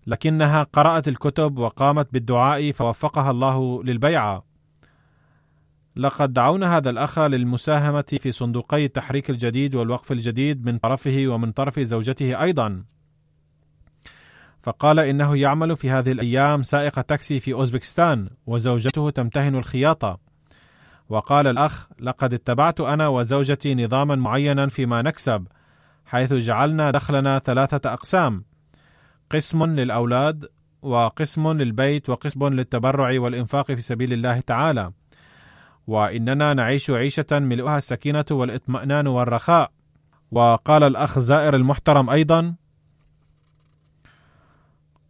[0.06, 4.44] لكنها قرأت الكتب وقامت بالدعاء فوفقها الله للبيعة.
[5.96, 11.80] لقد دعونا هذا الأخ للمساهمة في صندوقي التحريك الجديد والوقف الجديد من طرفه ومن طرف
[11.80, 12.84] زوجته أيضا.
[14.64, 20.18] فقال إنه يعمل في هذه الأيام سائق تاكسي في أوزبكستان وزوجته تمتهن الخياطة.
[21.08, 25.46] وقال الأخ لقد اتبعت أنا وزوجتي نظاما معينا فيما نكسب
[26.06, 28.44] حيث جعلنا دخلنا ثلاثة أقسام
[29.30, 30.48] قسم للأولاد
[30.82, 34.92] وقسم للبيت وقسم للتبرع والإنفاق في سبيل الله تعالى.
[35.86, 39.70] وإننا نعيش عيشة ملؤها السكينة والإطمئنان والرخاء.
[40.30, 42.54] وقال الأخ زائر المحترم أيضا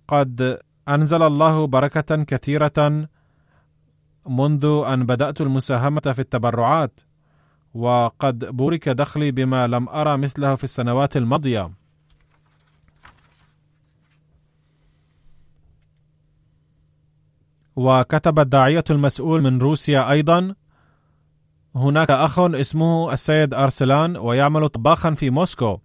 [0.09, 3.09] قد أنزل الله بركة كثيرة
[4.29, 7.01] منذ أن بدأت المساهمة في التبرعات
[7.75, 11.71] وقد بورك دخلي بما لم أرى مثله في السنوات الماضية.
[17.77, 20.55] وكتب الداعية المسؤول من روسيا أيضا
[21.75, 25.79] هناك أخ اسمه السيد أرسلان ويعمل طباخا في موسكو.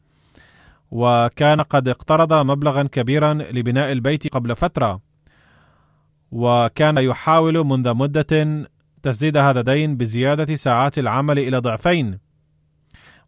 [0.91, 5.01] وكان قد اقترض مبلغا كبيرا لبناء البيت قبل فترة.
[6.31, 8.67] وكان يحاول منذ مدة
[9.03, 12.19] تسديد هذا الدين بزيادة ساعات العمل إلى ضعفين.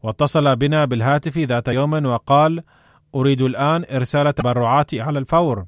[0.04, 2.64] واتصل بنا بالهاتف ذات يوم وقال
[3.16, 5.66] أريد الآن إرسال تبرعاتي على الفور.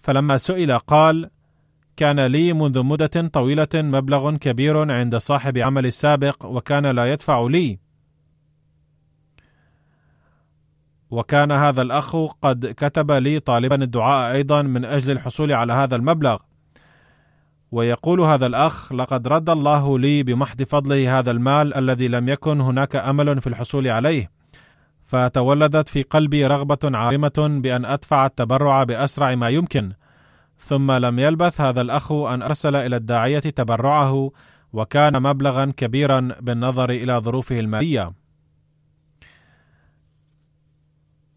[0.00, 1.30] فلما سئل قال
[1.96, 7.89] كان لي منذ مدة طويلة مبلغ كبير عند صاحب عمل السابق وكان لا يدفع لي.
[11.10, 16.36] وكان هذا الأخ قد كتب لي طالبا الدعاء أيضا من أجل الحصول على هذا المبلغ.
[17.72, 22.96] ويقول هذا الأخ: لقد رد الله لي بمحض فضله هذا المال الذي لم يكن هناك
[22.96, 24.30] أمل في الحصول عليه.
[25.06, 29.92] فتولدت في قلبي رغبة عارمة بأن أدفع التبرع بأسرع ما يمكن.
[30.58, 34.30] ثم لم يلبث هذا الأخ أن أرسل إلى الداعية تبرعه
[34.72, 38.19] وكان مبلغا كبيرا بالنظر إلى ظروفه المالية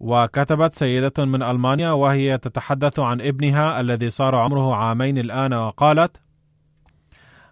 [0.04, 6.22] وكتبت سيدة من ألمانيا وهي تتحدث عن ابنها الذي صار عمره عامين الآن وقالت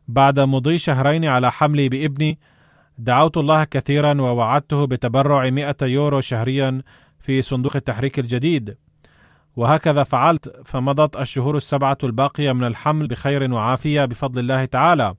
[0.07, 2.39] بعد مضي شهرين على حملي بابني
[2.97, 6.81] دعوت الله كثيرا ووعدته بتبرع 100 يورو شهريا
[7.19, 8.77] في صندوق التحريك الجديد.
[9.55, 15.15] وهكذا فعلت فمضت الشهور السبعة الباقية من الحمل بخير وعافية بفضل الله تعالى.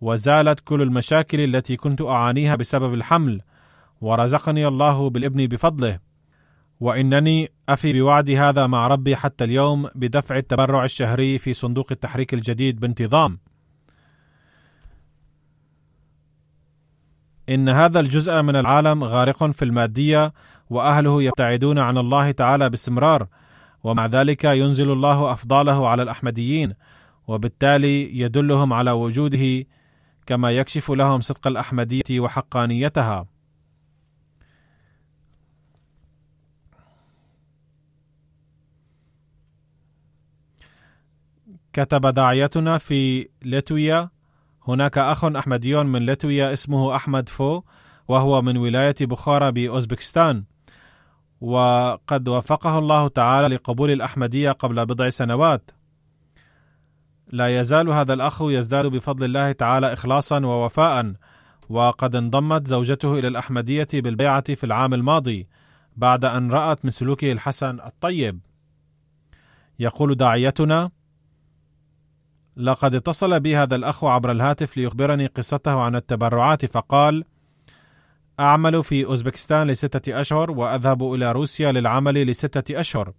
[0.00, 3.40] وزالت كل المشاكل التي كنت أعانيها بسبب الحمل
[4.00, 6.13] ورزقني الله بالابن بفضله.
[6.84, 12.80] وإنني أفي بوعدي هذا مع ربي حتى اليوم بدفع التبرع الشهري في صندوق التحريك الجديد
[12.80, 13.38] بانتظام.
[17.48, 20.32] إن هذا الجزء من العالم غارق في المادية
[20.70, 23.26] وأهله يبتعدون عن الله تعالى باستمرار
[23.84, 26.74] ومع ذلك ينزل الله أفضاله على الأحمديين
[27.26, 29.66] وبالتالي يدلهم على وجوده
[30.26, 33.33] كما يكشف لهم صدق الأحمدية وحقانيتها.
[41.74, 44.10] كتب داعيتنا في لتويا
[44.68, 47.62] هناك أخ أحمدي من لتويا اسمه أحمد فو
[48.08, 50.44] وهو من ولاية بخارى بأوزبكستان.
[51.40, 55.70] وقد وفقه الله تعالى لقبول الأحمدية قبل بضع سنوات.
[57.28, 61.12] لا يزال هذا الأخ يزداد بفضل الله تعالى إخلاصا ووفاء
[61.68, 65.48] وقد انضمت زوجته إلى الأحمدية بالبيعة في العام الماضي
[65.96, 68.40] بعد أن رأت من سلوكه الحسن الطيب.
[69.78, 70.90] يقول داعيتنا
[72.56, 77.24] لقد اتصل بي هذا الأخ عبر الهاتف ليخبرني قصته عن التبرعات فقال
[78.40, 83.12] أعمل في أوزبكستان لستة أشهر وأذهب إلى روسيا للعمل لستة أشهر.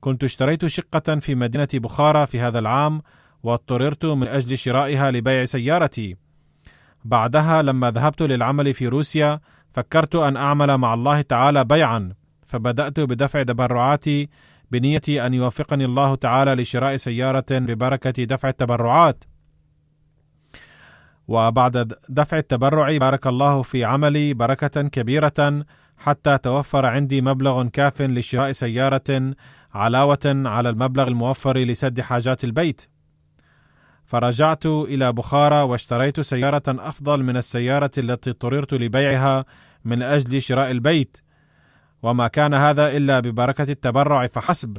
[0.00, 3.02] كنت اشتريت شقة في مدينة بخارى في هذا العام
[3.42, 6.16] واضطررت من أجل شرائها لبيع سيارتي.
[7.04, 9.40] بعدها لما ذهبت للعمل في روسيا
[9.72, 12.12] فكرت أن أعمل مع الله تعالى بيعا
[12.46, 14.28] فبدأت بدفع تبرعاتي
[14.74, 19.24] بنية أن يوفقني الله تعالى لشراء سيارة ببركة دفع التبرعات.
[21.28, 25.64] وبعد دفع التبرع بارك الله في عملي بركة كبيرة
[25.96, 29.34] حتى توفر عندي مبلغ كاف لشراء سيارة
[29.74, 32.88] علاوة على المبلغ الموفر لسد حاجات البيت.
[34.04, 39.44] فرجعت إلى بخارى واشتريت سيارة أفضل من السيارة التي اضطررت لبيعها
[39.84, 41.23] من أجل شراء البيت
[42.04, 44.78] وما كان هذا إلا ببركة التبرع فحسب.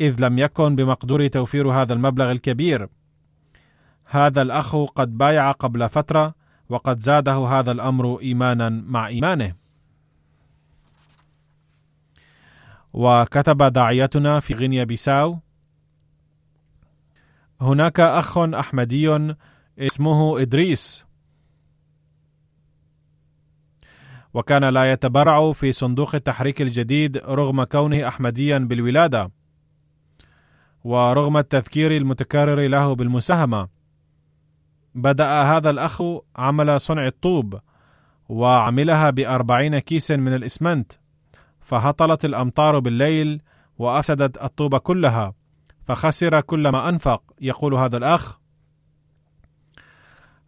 [0.00, 2.88] إذ لم يكن بمقدوري توفير هذا المبلغ الكبير.
[4.04, 6.34] هذا الأخ قد بايع قبل فترة
[6.68, 9.54] وقد زاده هذا الأمر إيمانا مع إيمانه.
[12.92, 15.38] وكتب داعيتنا في غينيا بيساو
[17.60, 19.34] هناك أخ أحمدي
[19.78, 21.11] اسمه إدريس.
[24.34, 29.30] وكان لا يتبرع في صندوق التحريك الجديد رغم كونه احمديا بالولادة
[30.84, 33.68] ورغم التذكير المتكرر له بالمساهمة.
[34.94, 36.02] بدأ هذا الأخ
[36.36, 37.60] عمل صنع الطوب
[38.28, 40.92] وعملها بأربعين كيس من الإسمنت
[41.60, 43.42] فهطلت الأمطار بالليل
[43.78, 45.34] وأفسدت الطوب كلها
[45.86, 48.41] فخسر كل ما أنفق يقول هذا الأخ.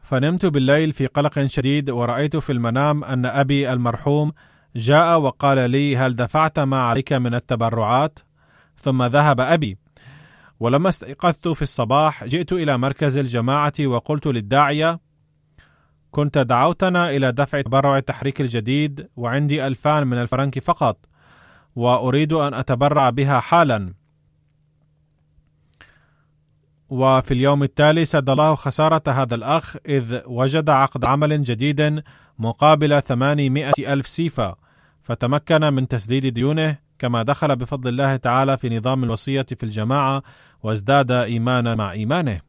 [0.05, 4.33] فنمت بالليل في قلق شديد ورأيت في المنام أن أبي المرحوم
[4.77, 8.19] جاء وقال لي هل دفعت ما عليك من التبرعات؟
[8.77, 9.79] ثم ذهب أبي
[10.61, 15.01] ولما استيقظت في الصباح جئت إلى مركز الجماعة وقلت للداعية
[16.11, 20.99] كنت دعوتنا إلى دفع تبرع التحريك الجديد وعندي ألفان من الفرنك فقط
[21.77, 23.95] وأريد أن أتبرع بها حالا
[26.95, 32.03] وفي اليوم التالي سد الله خسارة هذا الأخ إذ وجد عقد عمل جديد
[32.39, 34.57] مقابل 800 ألف سيفا
[35.03, 40.23] فتمكن من تسديد ديونه كما دخل بفضل الله تعالى في نظام الوصية في الجماعة
[40.63, 42.41] وازداد إيمانا مع إيمانه.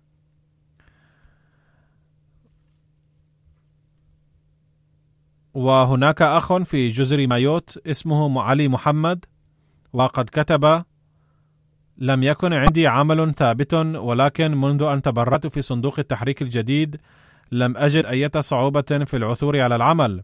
[5.53, 9.25] وهناك أخ في جزر مايوت اسمه علي محمد
[9.93, 10.83] وقد كتب
[11.97, 16.97] لم يكن عندي عمل ثابت ولكن منذ أن تبرعت في صندوق التحريك الجديد
[17.51, 20.23] لم أجد أي صعوبة في العثور على العمل.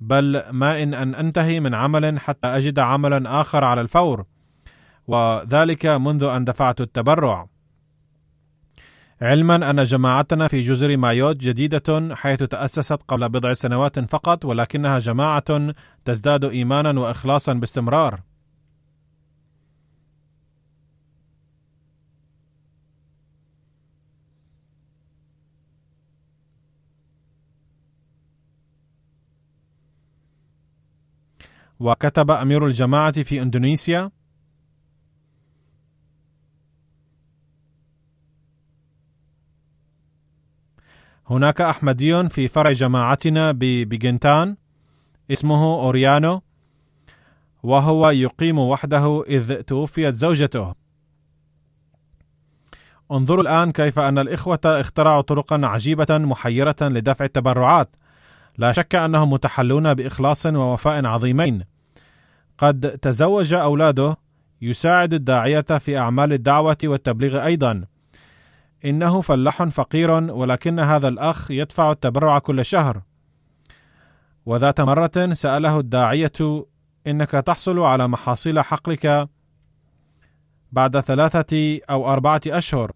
[0.00, 4.24] بل ما إن أن أنتهي من عمل حتى أجد عملا آخر على الفور
[5.06, 7.46] وذلك منذ أن دفعت التبرع.
[9.22, 15.74] علما أن جماعتنا في جزر مايوت جديدة حيث تأسست قبل بضع سنوات فقط ولكنها جماعة
[16.04, 18.20] تزداد إيمانا وإخلاصا باستمرار.
[31.80, 34.10] وكتب أمير الجماعة في إندونيسيا.
[41.26, 44.56] هناك أحمدي في فرع جماعتنا ببيجنتان
[45.30, 46.42] اسمه أوريانو
[47.62, 50.74] وهو يقيم وحده إذ توفيت زوجته.
[53.12, 57.96] انظروا الآن كيف أن الإخوة اخترعوا طرقا عجيبة محيرة لدفع التبرعات.
[58.60, 61.64] لا شك أنهم متحلون بإخلاص ووفاء عظيمين.
[62.58, 64.16] قد تزوج أولاده
[64.62, 67.84] يساعد الداعية في أعمال الدعوة والتبليغ أيضا.
[68.84, 73.02] إنه فلاح فقير ولكن هذا الأخ يدفع التبرع كل شهر.
[74.46, 76.66] وذات مرة سأله الداعية
[77.06, 79.28] إنك تحصل على محاصيل حقلك
[80.72, 82.92] بعد ثلاثة أو أربعة أشهر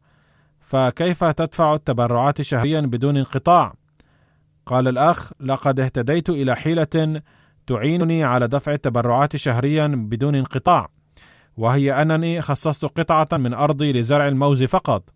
[0.60, 3.74] فكيف تدفع التبرعات شهريا بدون انقطاع؟
[4.66, 7.22] قال الأخ لقد اهتديت إلى حيلة
[7.66, 10.88] تعينني على دفع التبرعات شهريا بدون انقطاع
[11.56, 15.10] وهي أنني خصصت قطعة من أرضي لزرع الموز فقط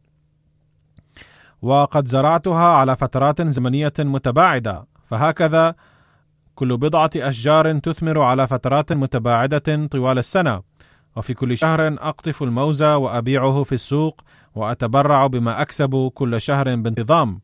[1.62, 5.74] وقد زرعتها على فترات زمنية متباعدة فهكذا
[6.54, 10.62] كل بضعة أشجار تثمر على فترات متباعدة طوال السنة
[11.16, 14.20] وفي كل شهر أقطف الموز وأبيعه في السوق
[14.54, 17.40] وأتبرع بما أكسب كل شهر بانتظام.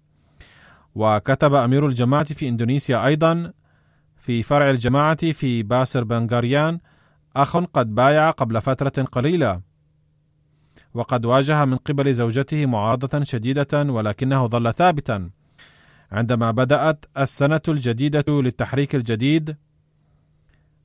[0.95, 3.53] وكتب أمير الجماعة في إندونيسيا أيضا
[4.17, 6.79] في فرع الجماعة في باسر بنغاريان
[7.37, 9.61] أخ قد بايع قبل فترة قليلة.
[10.95, 15.31] وقد واجه من قبل زوجته معارضة شديدة ولكنه ظل ثابتا.
[16.13, 19.57] عندما بدأت السنة الجديدة للتحريك الجديد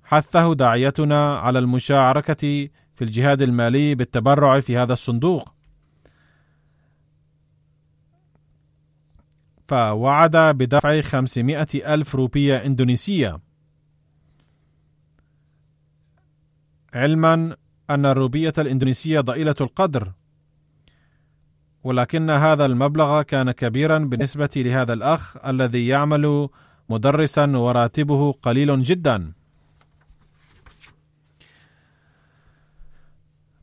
[0.04, 5.54] حثه داعيتنا على المشاركة في الجهاد المالي بالتبرع في هذا الصندوق.
[9.70, 13.40] فوعد بدفع 500 ألف روبية إندونيسية.
[16.94, 17.56] علما
[17.90, 20.12] أن الروبية الإندونيسية ضئيلة القدر
[21.84, 26.50] ولكن هذا المبلغ كان كبيرا بالنسبة لهذا الأخ الذي يعمل
[26.90, 29.34] مدرسا وراتبه قليل جدا.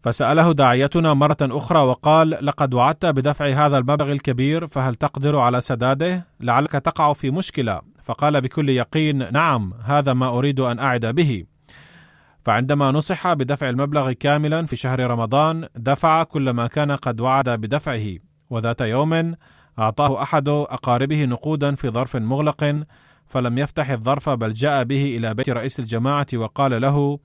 [0.06, 6.26] فسأله داعيتنا مرة أخرى وقال: لقد وعدت بدفع هذا المبلغ الكبير فهل تقدر على سداده؟
[6.40, 11.44] لعلك تقع في مشكلة، فقال بكل يقين: نعم، هذا ما أريد أن أعد به.
[12.44, 18.06] فعندما نصح بدفع المبلغ كاملا في شهر رمضان دفع كل ما كان قد وعد بدفعه
[18.50, 19.34] وذات يوم
[19.78, 22.84] أعطاه أحد أقاربه نقودا في ظرف مغلق
[23.26, 27.18] فلم يفتح الظرف بل جاء به إلى بيت رئيس الجماعة وقال له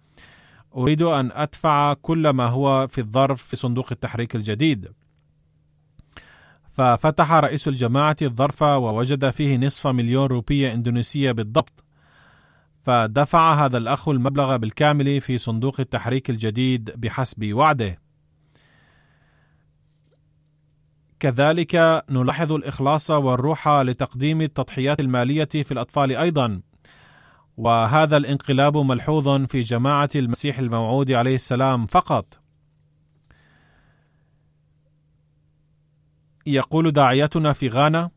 [0.75, 4.91] أريد أن أدفع كل ما هو في الظرف في صندوق التحريك الجديد
[6.73, 11.83] ففتح رئيس الجماعة الظرف ووجد فيه نصف مليون روبية إندونيسية بالضبط
[12.83, 17.99] فدفع هذا الأخ المبلغ بالكامل في صندوق التحريك الجديد بحسب وعده.
[21.19, 26.61] كذلك نلاحظ الإخلاص والروح لتقديم التضحيات المالية في الأطفال أيضا.
[27.57, 32.39] وهذا الانقلاب ملحوظ في جماعة المسيح الموعود عليه السلام فقط.
[36.45, 38.09] يقول داعيتنا في غانا: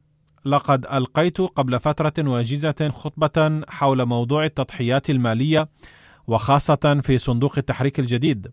[0.45, 5.69] لقد ألقيت قبل فترة وجيزة خطبة حول موضوع التضحيات المالية
[6.27, 8.51] وخاصة في صندوق التحريك الجديد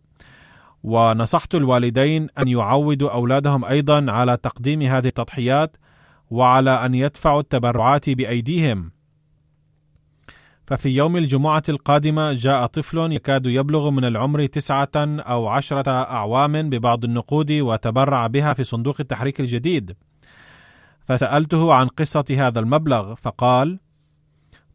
[0.84, 5.78] ونصحت الوالدين أن يعودوا أولادهم أيضا على تقديم هذه التضحيات
[6.30, 8.92] وعلى أن يدفعوا التبرعات بأيديهم
[10.72, 17.04] ففي يوم الجمعة القادمة جاء طفل يكاد يبلغ من العمر تسعة أو عشرة أعوام ببعض
[17.04, 19.96] النقود وتبرع بها في صندوق التحريك الجديد.
[21.08, 23.80] فسألته عن قصة هذا المبلغ فقال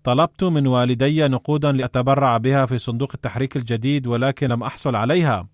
[0.05, 5.49] طلبت من والدي نقودا لأتبرع بها في صندوق التحريك الجديد ولكن لم أحصل عليها.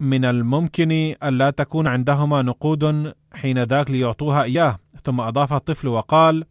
[0.00, 4.78] من الممكن ألا تكون عندهما نقود حين ذاك ليعطوها إياه.
[5.04, 6.44] ثم أضاف الطفل وقال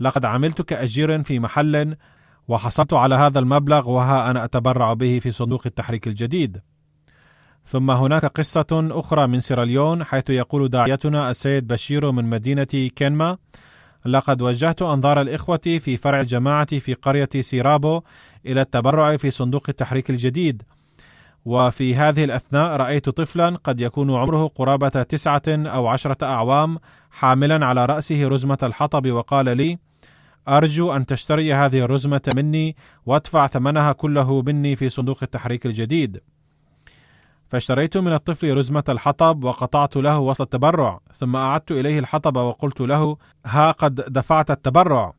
[0.00, 1.96] لقد عملت كأجير في محل
[2.48, 6.60] وحصلت على هذا المبلغ وها أنا أتبرع به في صندوق التحريك الجديد.
[7.64, 12.64] ثم هناك قصة أخرى من سيراليون حيث يقول داعيتنا السيد بشير من مدينة
[12.96, 13.36] كينما
[14.06, 18.00] لقد وجهت أنظار الإخوة في فرع الجماعة في قرية سيرابو
[18.46, 20.62] إلى التبرع في صندوق التحريك الجديد.
[21.44, 26.78] وفي هذه الأثناء رأيت طفلا قد يكون عمره قرابة تسعة أو عشرة أعوام
[27.10, 29.78] حاملا على رأسه رزمة الحطب وقال لي
[30.48, 32.76] أرجو أن تشتري هذه الرزمة مني
[33.06, 36.20] وأدفع ثمنها كله مني في صندوق التحريك الجديد.
[37.48, 43.16] فاشتريت من الطفل رزمة الحطب وقطعت له وصل التبرع ثم أعدت إليه الحطب وقلت له
[43.46, 45.12] ها قد دفعت التبرع.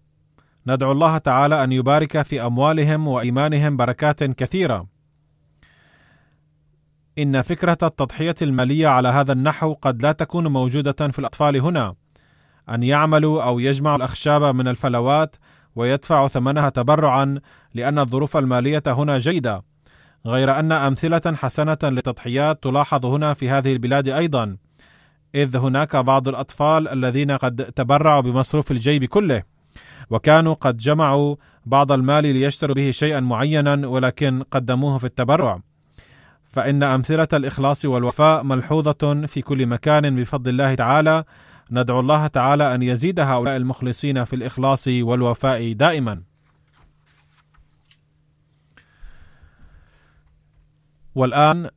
[0.67, 4.87] ندعو الله تعالى أن يبارك في أموالهم وإيمانهم بركات كثيرة.
[7.17, 11.95] إن فكرة التضحية المالية على هذا النحو قد لا تكون موجودة في الأطفال هنا.
[12.69, 15.35] أن يعملوا أو يجمعوا الأخشاب من الفلوات
[15.75, 17.39] ويدفعوا ثمنها تبرعا
[17.73, 19.63] لأن الظروف المالية هنا جيدة.
[20.25, 24.57] غير أن أمثلة حسنة للتضحيات تلاحظ هنا في هذه البلاد أيضا
[25.35, 29.43] إذ هناك بعض الأطفال الذين قد تبرعوا بمصروف الجيب كله
[30.09, 35.61] وكانوا قد جمعوا بعض المال ليشتروا به شيئا معينا ولكن قدموه في التبرع.
[36.49, 41.23] فإن أمثلة الإخلاص والوفاء ملحوظة في كل مكان بفضل الله تعالى
[41.71, 46.21] ندعو الله تعالى أن يزيد هؤلاء المخلصين في الإخلاص والوفاء دائما
[51.15, 51.69] والآن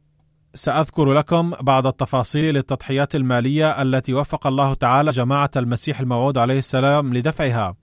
[0.54, 7.14] سأذكر لكم بعض التفاصيل للتضحيات المالية التي وفق الله تعالى جماعة المسيح الموعود عليه السلام
[7.14, 7.76] لدفعها.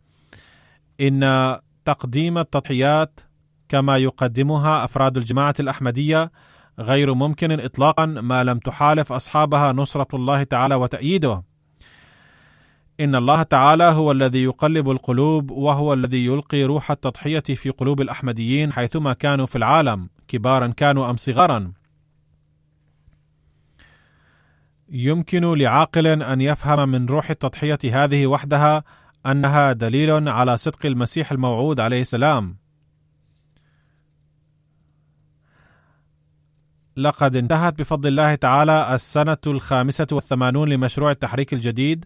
[1.02, 1.56] إن
[1.86, 3.20] تقديم التضحيات
[3.70, 6.32] كما يقدمها أفراد الجماعة الأحمدية
[6.80, 11.49] غير ممكن إطلاقا ما لم تحالف أصحابها نصرة الله تعالى وتأييده.
[13.00, 18.72] إن الله تعالى هو الذي يقلب القلوب وهو الذي يلقي روح التضحية في قلوب الأحمديين
[18.74, 21.72] حيثما كانوا في العالم كبارا كانوا أم صغارا.
[24.90, 28.84] يمكن لعاقل أن يفهم من روح التضحية هذه وحدها
[29.26, 32.58] أنها دليل على صدق المسيح الموعود عليه السلام
[36.98, 42.06] لقد انتهت بفضل الله تعالى السنة الخامسة والثمانون لمشروع التحريك الجديد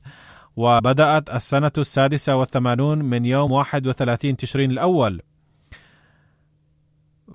[0.56, 5.22] وبدأت السنة السادسة والثمانون من يوم 31 تشرين الأول.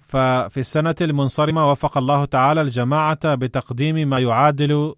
[0.01, 4.95] ففي السنة المنصرمة وفق الله تعالى الجماعة بتقديم ما يعادل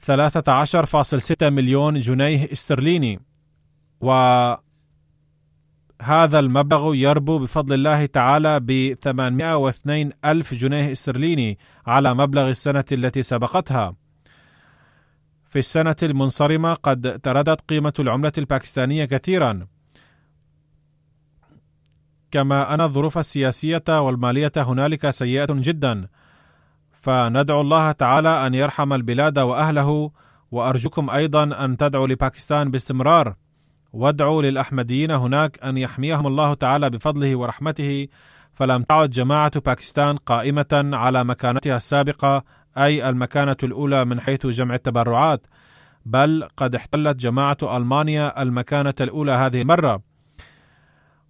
[0.00, 3.20] 13.6 مليون جنيه استرليني.
[4.00, 4.58] وهذا
[6.38, 13.94] المبلغ يربو بفضل الله تعالى ب 802 ألف جنيه استرليني على مبلغ السنة التي سبقتها.
[15.48, 19.66] في السنة المنصرمة قد تردت قيمة العملة الباكستانية كثيرا.
[22.30, 26.08] كما أن الظروف السياسية والمالية هنالك سيئة جدا.
[27.00, 30.10] فندعو الله تعالى أن يرحم البلاد وأهله
[30.50, 33.34] وأرجوكم أيضا أن تدعوا لباكستان باستمرار.
[33.92, 38.08] وادعوا للأحمديين هناك أن يحميهم الله تعالى بفضله ورحمته.
[38.52, 42.44] فلم تعد جماعة باكستان قائمة على مكانتها السابقة
[42.78, 45.46] أي المكانة الأولى من حيث جمع التبرعات
[46.06, 50.02] بل قد احتلت جماعة ألمانيا المكانة الأولى هذه المرة.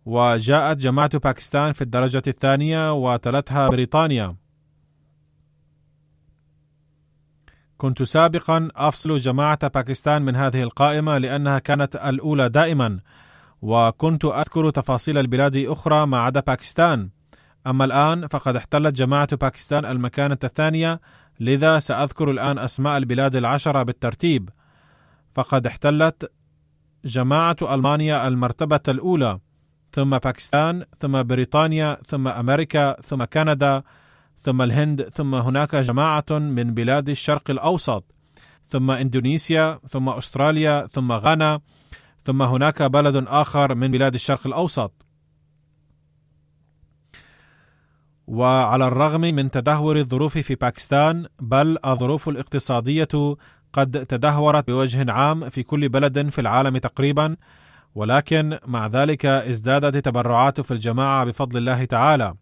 [0.06, 4.36] وجاءت جماعة باكستان في الدرجة الثانية وتلتها بريطانيا.
[7.78, 13.00] كنت سابقا أفصل جماعة باكستان من هذه القائمة لأنها كانت الأولى دائما
[13.62, 17.10] وكنت أذكر تفاصيل البلاد أخرى ما عدا باكستان.
[17.66, 21.00] أما الآن فقد احتلت جماعة باكستان المكانة الثانية
[21.40, 24.50] لذا سأذكر الآن أسماء البلاد العشرة بالترتيب.
[25.34, 26.32] فقد احتلت
[27.04, 29.38] جماعة ألمانيا المرتبة الأولى
[29.92, 33.82] ثم باكستان ثم بريطانيا ثم أمريكا ثم كندا
[34.40, 38.04] ثم الهند ثم هناك جماعة من بلاد الشرق الأوسط
[38.66, 41.60] ثم إندونيسيا ثم أستراليا ثم غانا
[42.24, 45.05] ثم هناك بلد آخر من بلاد الشرق الأوسط.
[48.26, 53.36] وعلى الرغم من تدهور الظروف في باكستان بل الظروف الاقتصادية
[53.72, 57.36] قد تدهورت بوجه عام في كل بلد في العالم تقريبا.
[57.94, 62.34] ولكن مع ذلك ازدادت التبرعات في الجماعة بفضل الله تعالى.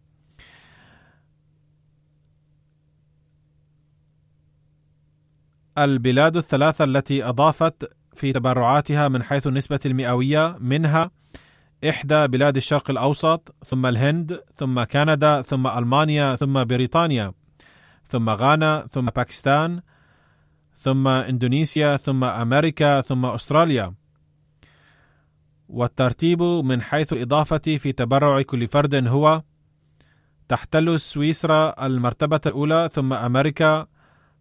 [5.77, 11.11] البلاد الثلاثة التي أضافت في تبرعاتها من حيث النسبة المئوية منها
[11.89, 17.33] إحدى بلاد الشرق الأوسط ثم الهند ثم كندا ثم ألمانيا ثم بريطانيا
[18.07, 19.81] ثم غانا ثم باكستان
[20.77, 23.93] ثم إندونيسيا ثم أمريكا ثم أستراليا.
[25.69, 29.41] والترتيب من حيث الإضافة في تبرع كل فرد هو
[30.47, 33.87] تحتل سويسرا المرتبة الأولى ثم أمريكا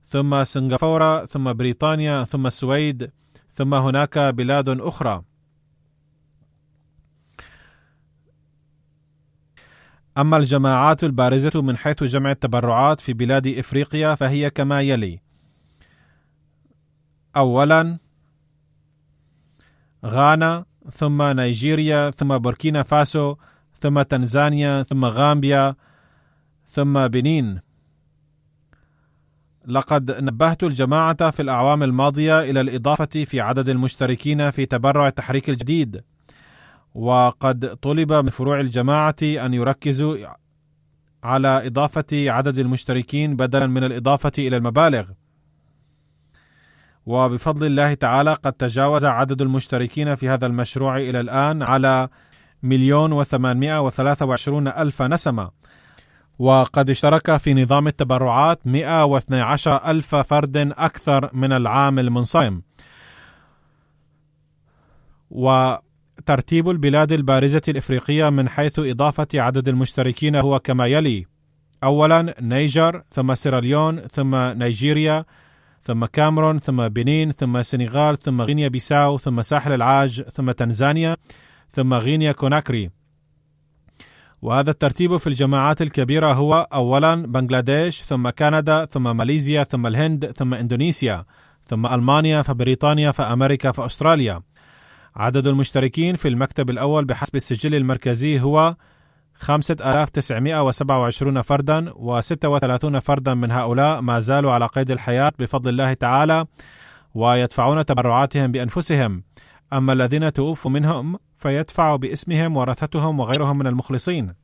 [0.02, 3.10] ثم سنغافورة ثم بريطانيا ثم السويد
[3.50, 5.22] ثم هناك بلاد أخرى.
[10.18, 15.20] أما الجماعات البارزة من حيث جمع التبرعات في بلاد إفريقيا فهي كما يلي.
[17.36, 17.98] أولا
[20.04, 23.36] غانا ثم نيجيريا ثم بوركينا فاسو
[23.80, 25.74] ثم تنزانيا ثم غامبيا
[26.66, 27.60] ثم بنين.
[29.66, 36.04] لقد نبهت الجماعة في الأعوام الماضية إلى الإضافة في عدد المشتركين في تبرع التحريك الجديد،
[36.94, 40.16] وقد طلب من فروع الجماعة أن يركزوا
[41.24, 45.04] على إضافة عدد المشتركين بدلا من الإضافة إلى المبالغ.
[47.06, 52.08] وبفضل الله تعالى قد تجاوز عدد المشتركين في هذا المشروع إلى الآن على
[52.62, 55.50] مليون وثمانمائة وثلاثة وعشرون ألف نسمة
[56.38, 62.62] وقد اشترك في نظام التبرعات 112 ألف فرد أكثر من العام المنصرم
[66.18, 71.26] وترتيب البلاد البارزة الإفريقية من حيث إضافة عدد المشتركين هو كما يلي.
[71.84, 75.24] أولا نيجر ثم سيراليون ثم نيجيريا
[75.82, 81.16] ثم كامرون ثم بنين ثم سنغال ثم غينيا بيساو ثم ساحل العاج ثم تنزانيا
[81.72, 82.90] ثم غينيا كوناكري.
[84.42, 90.54] وهذا الترتيب في الجماعات الكبيرة هو أولا بنغلاديش ثم كندا ثم ماليزيا ثم الهند ثم
[90.54, 91.24] إندونيسيا
[91.66, 94.42] ثم ألمانيا فبريطانيا فأمريكا فأستراليا.
[95.16, 98.76] عدد المشتركين في المكتب الأول بحسب السجل المركزي هو
[99.34, 106.44] 5927 فردا و36 فردا من هؤلاء ما زالوا على قيد الحياة بفضل الله تعالى
[107.14, 109.22] ويدفعون تبرعاتهم بأنفسهم.
[109.72, 114.43] أما الذين توفوا منهم فيدفع باسمهم ورثتهم وغيرهم من المخلصين.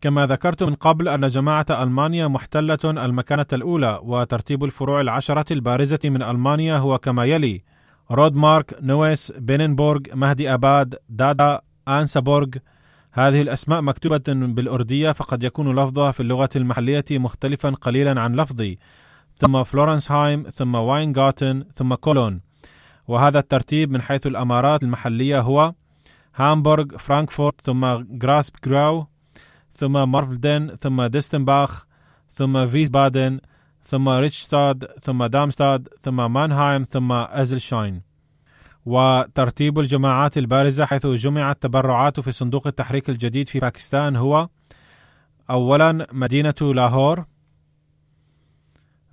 [0.00, 6.22] كما ذكرت من قبل أن جماعة ألمانيا محتلة المكانة الأولى وترتيب الفروع العشرة البارزة من
[6.22, 7.62] ألمانيا هو كما يلي
[8.10, 12.48] رودمارك، نويس، بيننبورغ، مهدي أباد، دادا، آنسبورغ.
[13.12, 18.78] هذه الأسماء مكتوبة بالأردية فقد يكون لفظها في اللغة المحلية مختلفا قليلا عن لفظي.
[19.36, 22.40] ثم فلورنسهايم ثم فاينغارتن ثم كولون.
[23.08, 25.74] وهذا الترتيب من حيث الأمارات المحلية هو
[26.36, 27.84] هامبورغ فرانكفورت ثم
[28.22, 29.06] غروس غيراو
[29.80, 31.86] ثم مارفلدن ثم ديتسنباخ
[32.34, 33.40] ثم فيسبادن
[33.82, 38.02] ثم ريدشتات ثم دارمشتات ثم مانهايم ثم أزلشاين.
[38.86, 44.48] وترتيب الجماعات البارزة حيث جمعت التبرعات في صندوق التحريك الجديد في باكستان هو
[45.50, 47.24] أولا مدينة لاهور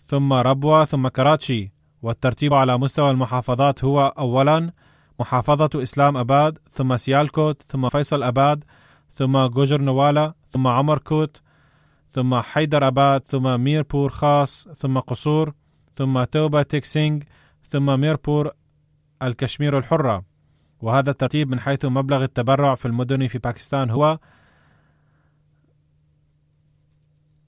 [0.07, 1.71] ثم ربوة ثم كراتشي.
[2.01, 4.71] والترتيب على مستوى المحافظات هو أولا
[5.19, 8.63] محافظة إسلام أباد ثم سيالكوت ثم فيصل أباد
[9.15, 11.41] ثم جوجرانوالا ثم عمركوت
[12.11, 15.53] ثم حيدر أباد ثم ميربور خاص ثم قصور
[15.95, 17.19] ثم توبه تيك سينغ
[17.69, 18.51] ثم ميربور
[19.21, 20.23] الكشمير الحرة.
[20.81, 24.19] وهذا الترتيب من حيث مبلغ التبرع في المدن في باكستان هو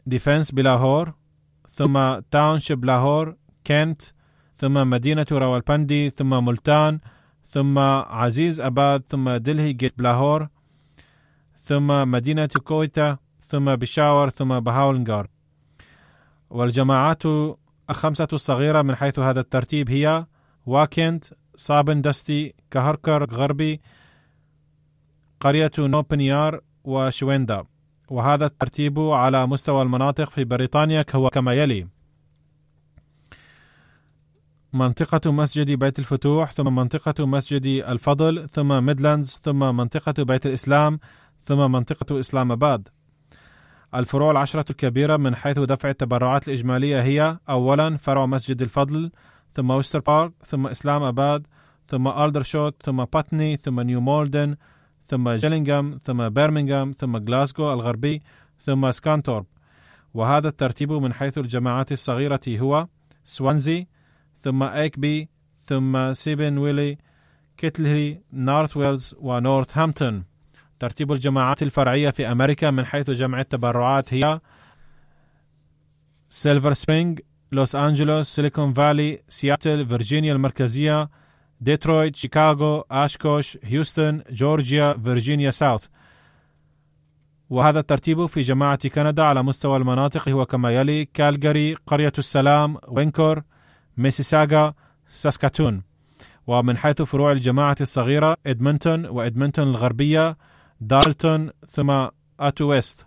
[0.06, 1.14] ديفنس بلاهور
[1.70, 3.36] ثم تاونشيب لاهور
[3.68, 4.02] كنت
[4.56, 7.00] ثم مدينة راولبندي ثم ملتان
[7.50, 10.50] ثم عزيز أباد ثم دلهي جيت بلاهور.
[11.70, 15.28] ثم مدينة كويتا ثم بشاور ثم بهاولنغار.
[16.50, 17.24] والجماعات
[17.90, 20.26] الخمسة الصغيرة من حيث هذا الترتيب هي
[20.66, 23.82] واكنت صابن دستي كهركر غربي
[25.40, 27.64] قرية نوبنيار وشويندا.
[28.10, 31.88] وهذا الترتيب على مستوى المناطق في بريطانيا هو كما يلي.
[34.74, 41.00] منطقة مسجد بيت الفتوح ثم منطقة مسجد الفضل ثم ميدلاندز ثم منطقة بيت الإسلام
[41.46, 42.90] ثم منطقة إسلام آباد.
[43.96, 49.12] الفروع العشرة الكبيرة من حيث دفع التبرعات الإجمالية هي أولا فرع مسجد الفضل
[49.54, 51.48] ثم ووستر بارك ثم إسلام أباد
[51.88, 54.56] ثم ألدرشوت ثم باتني ثم نيو مولدن
[55.08, 58.22] ثم جيلينغهام ثم برمنغهام ثم غلاسكو الغربي
[58.66, 59.46] ثم سكانتورب.
[60.14, 62.88] وهذا الترتيب من حيث الجماعات الصغيرة هو
[63.24, 63.88] سوانزي
[64.36, 66.98] ثم أيكبي ثم سيبن ويلي
[67.58, 70.29] كيتلهي نورث ويلز ونورث هامبتون
[70.80, 74.40] ترتيب الجماعات الفرعية في أمريكا من حيث جمع التبرعات هي
[76.30, 77.16] سيلفر سبرينغ
[77.52, 81.10] لوس أنجلوس سيليكون فالي سياتل فيرجينيا المركزية
[81.62, 85.86] ديترويت شيكاغو أشكوش هيوستن جورجيا فيرجينيا ساوث
[87.50, 93.42] وهذا الترتيب في جماعة كندا على مستوى المناطق هو كما يلي كالجاري قرية السلام وينكور
[93.98, 94.74] ميسيساغا
[95.08, 95.84] ساسكاتون.
[96.48, 100.38] ومن حيث فروع الجماعة الصغيرة إدمنتون وإدمنتون الغربية
[100.82, 102.08] دالتون ثم
[102.40, 103.06] أتو ويست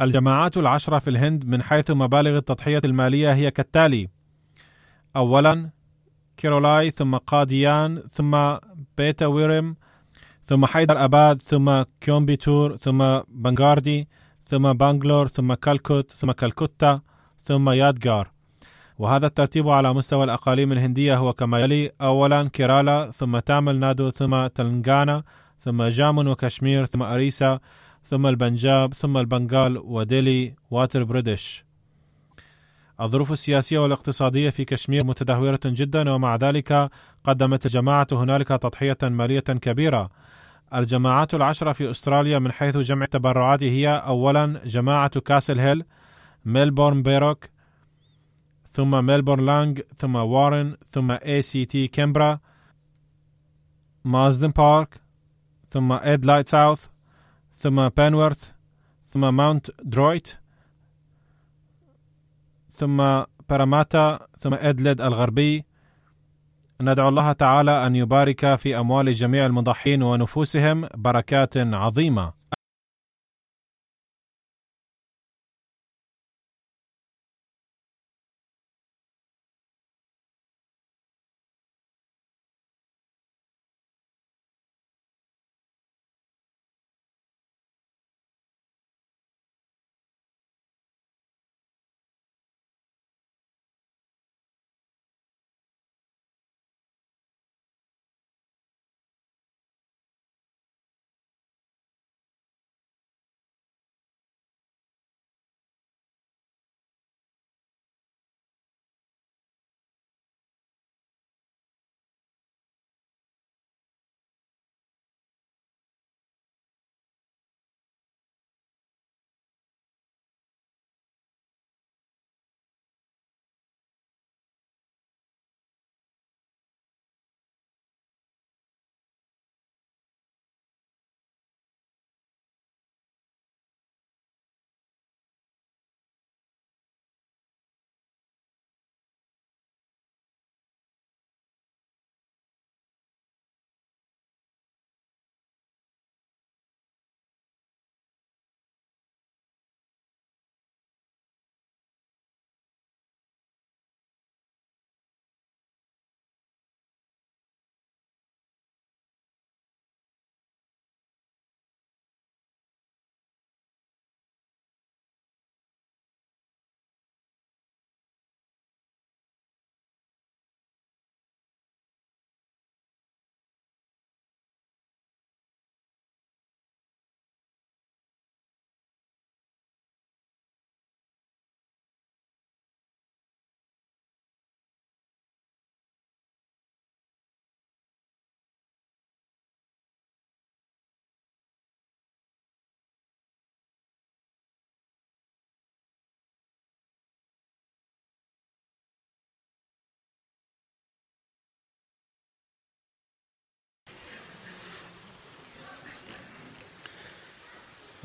[0.00, 4.08] الجماعات العشرة في الهند من حيث مبالغ التضحية المالية هي كالتالي:
[5.16, 5.70] أولاً
[6.38, 8.56] كيرولاي ثم قاديان ثم
[8.96, 9.76] بيتا ويرم
[10.42, 14.08] ثم حيدر أباد ثم كيومبيتور ثم بنغاردي
[14.46, 17.00] ثم بانغلور ثم كالكوت ثم كالكوتا.
[17.48, 18.30] ثم يادغار
[18.98, 24.46] وهذا الترتيب على مستوى الأقاليم الهندية هو كما يلي أولا كيرالا ثم تامل نادو ثم
[24.46, 25.22] تلنغانا
[25.58, 27.60] ثم جامون وكشمير ثم أريسا
[28.04, 31.64] ثم البنجاب ثم البنغال ودلهي وأتر برديش.
[33.00, 36.90] الظروف السياسية والاقتصادية في كشمير متدهورة جدا ومع ذلك
[37.24, 40.10] قدمت الجماعة هنالك تضحية مالية كبيرة.
[40.74, 45.84] الجماعات العشرة في أستراليا من حيث جمع التبرعات هي أولا جماعة كاسل هيل
[46.48, 47.48] ميلبورن بيروك
[48.70, 52.38] ثم ميلبورن لانج ثم وارن ثم اي سي تي كانبرا
[54.04, 55.00] مازدن بارك
[55.70, 56.86] ثم أديلايد ساوث
[57.50, 58.52] ثم بنريث
[59.06, 60.28] ثم ماونت درويت
[62.70, 65.64] ثم باراماتا ثم أديلايد الغربي
[66.80, 72.37] ندعو الله تعالى أن يبارك في أموال جميع المضحين ونفوسهم بركات عظيمة.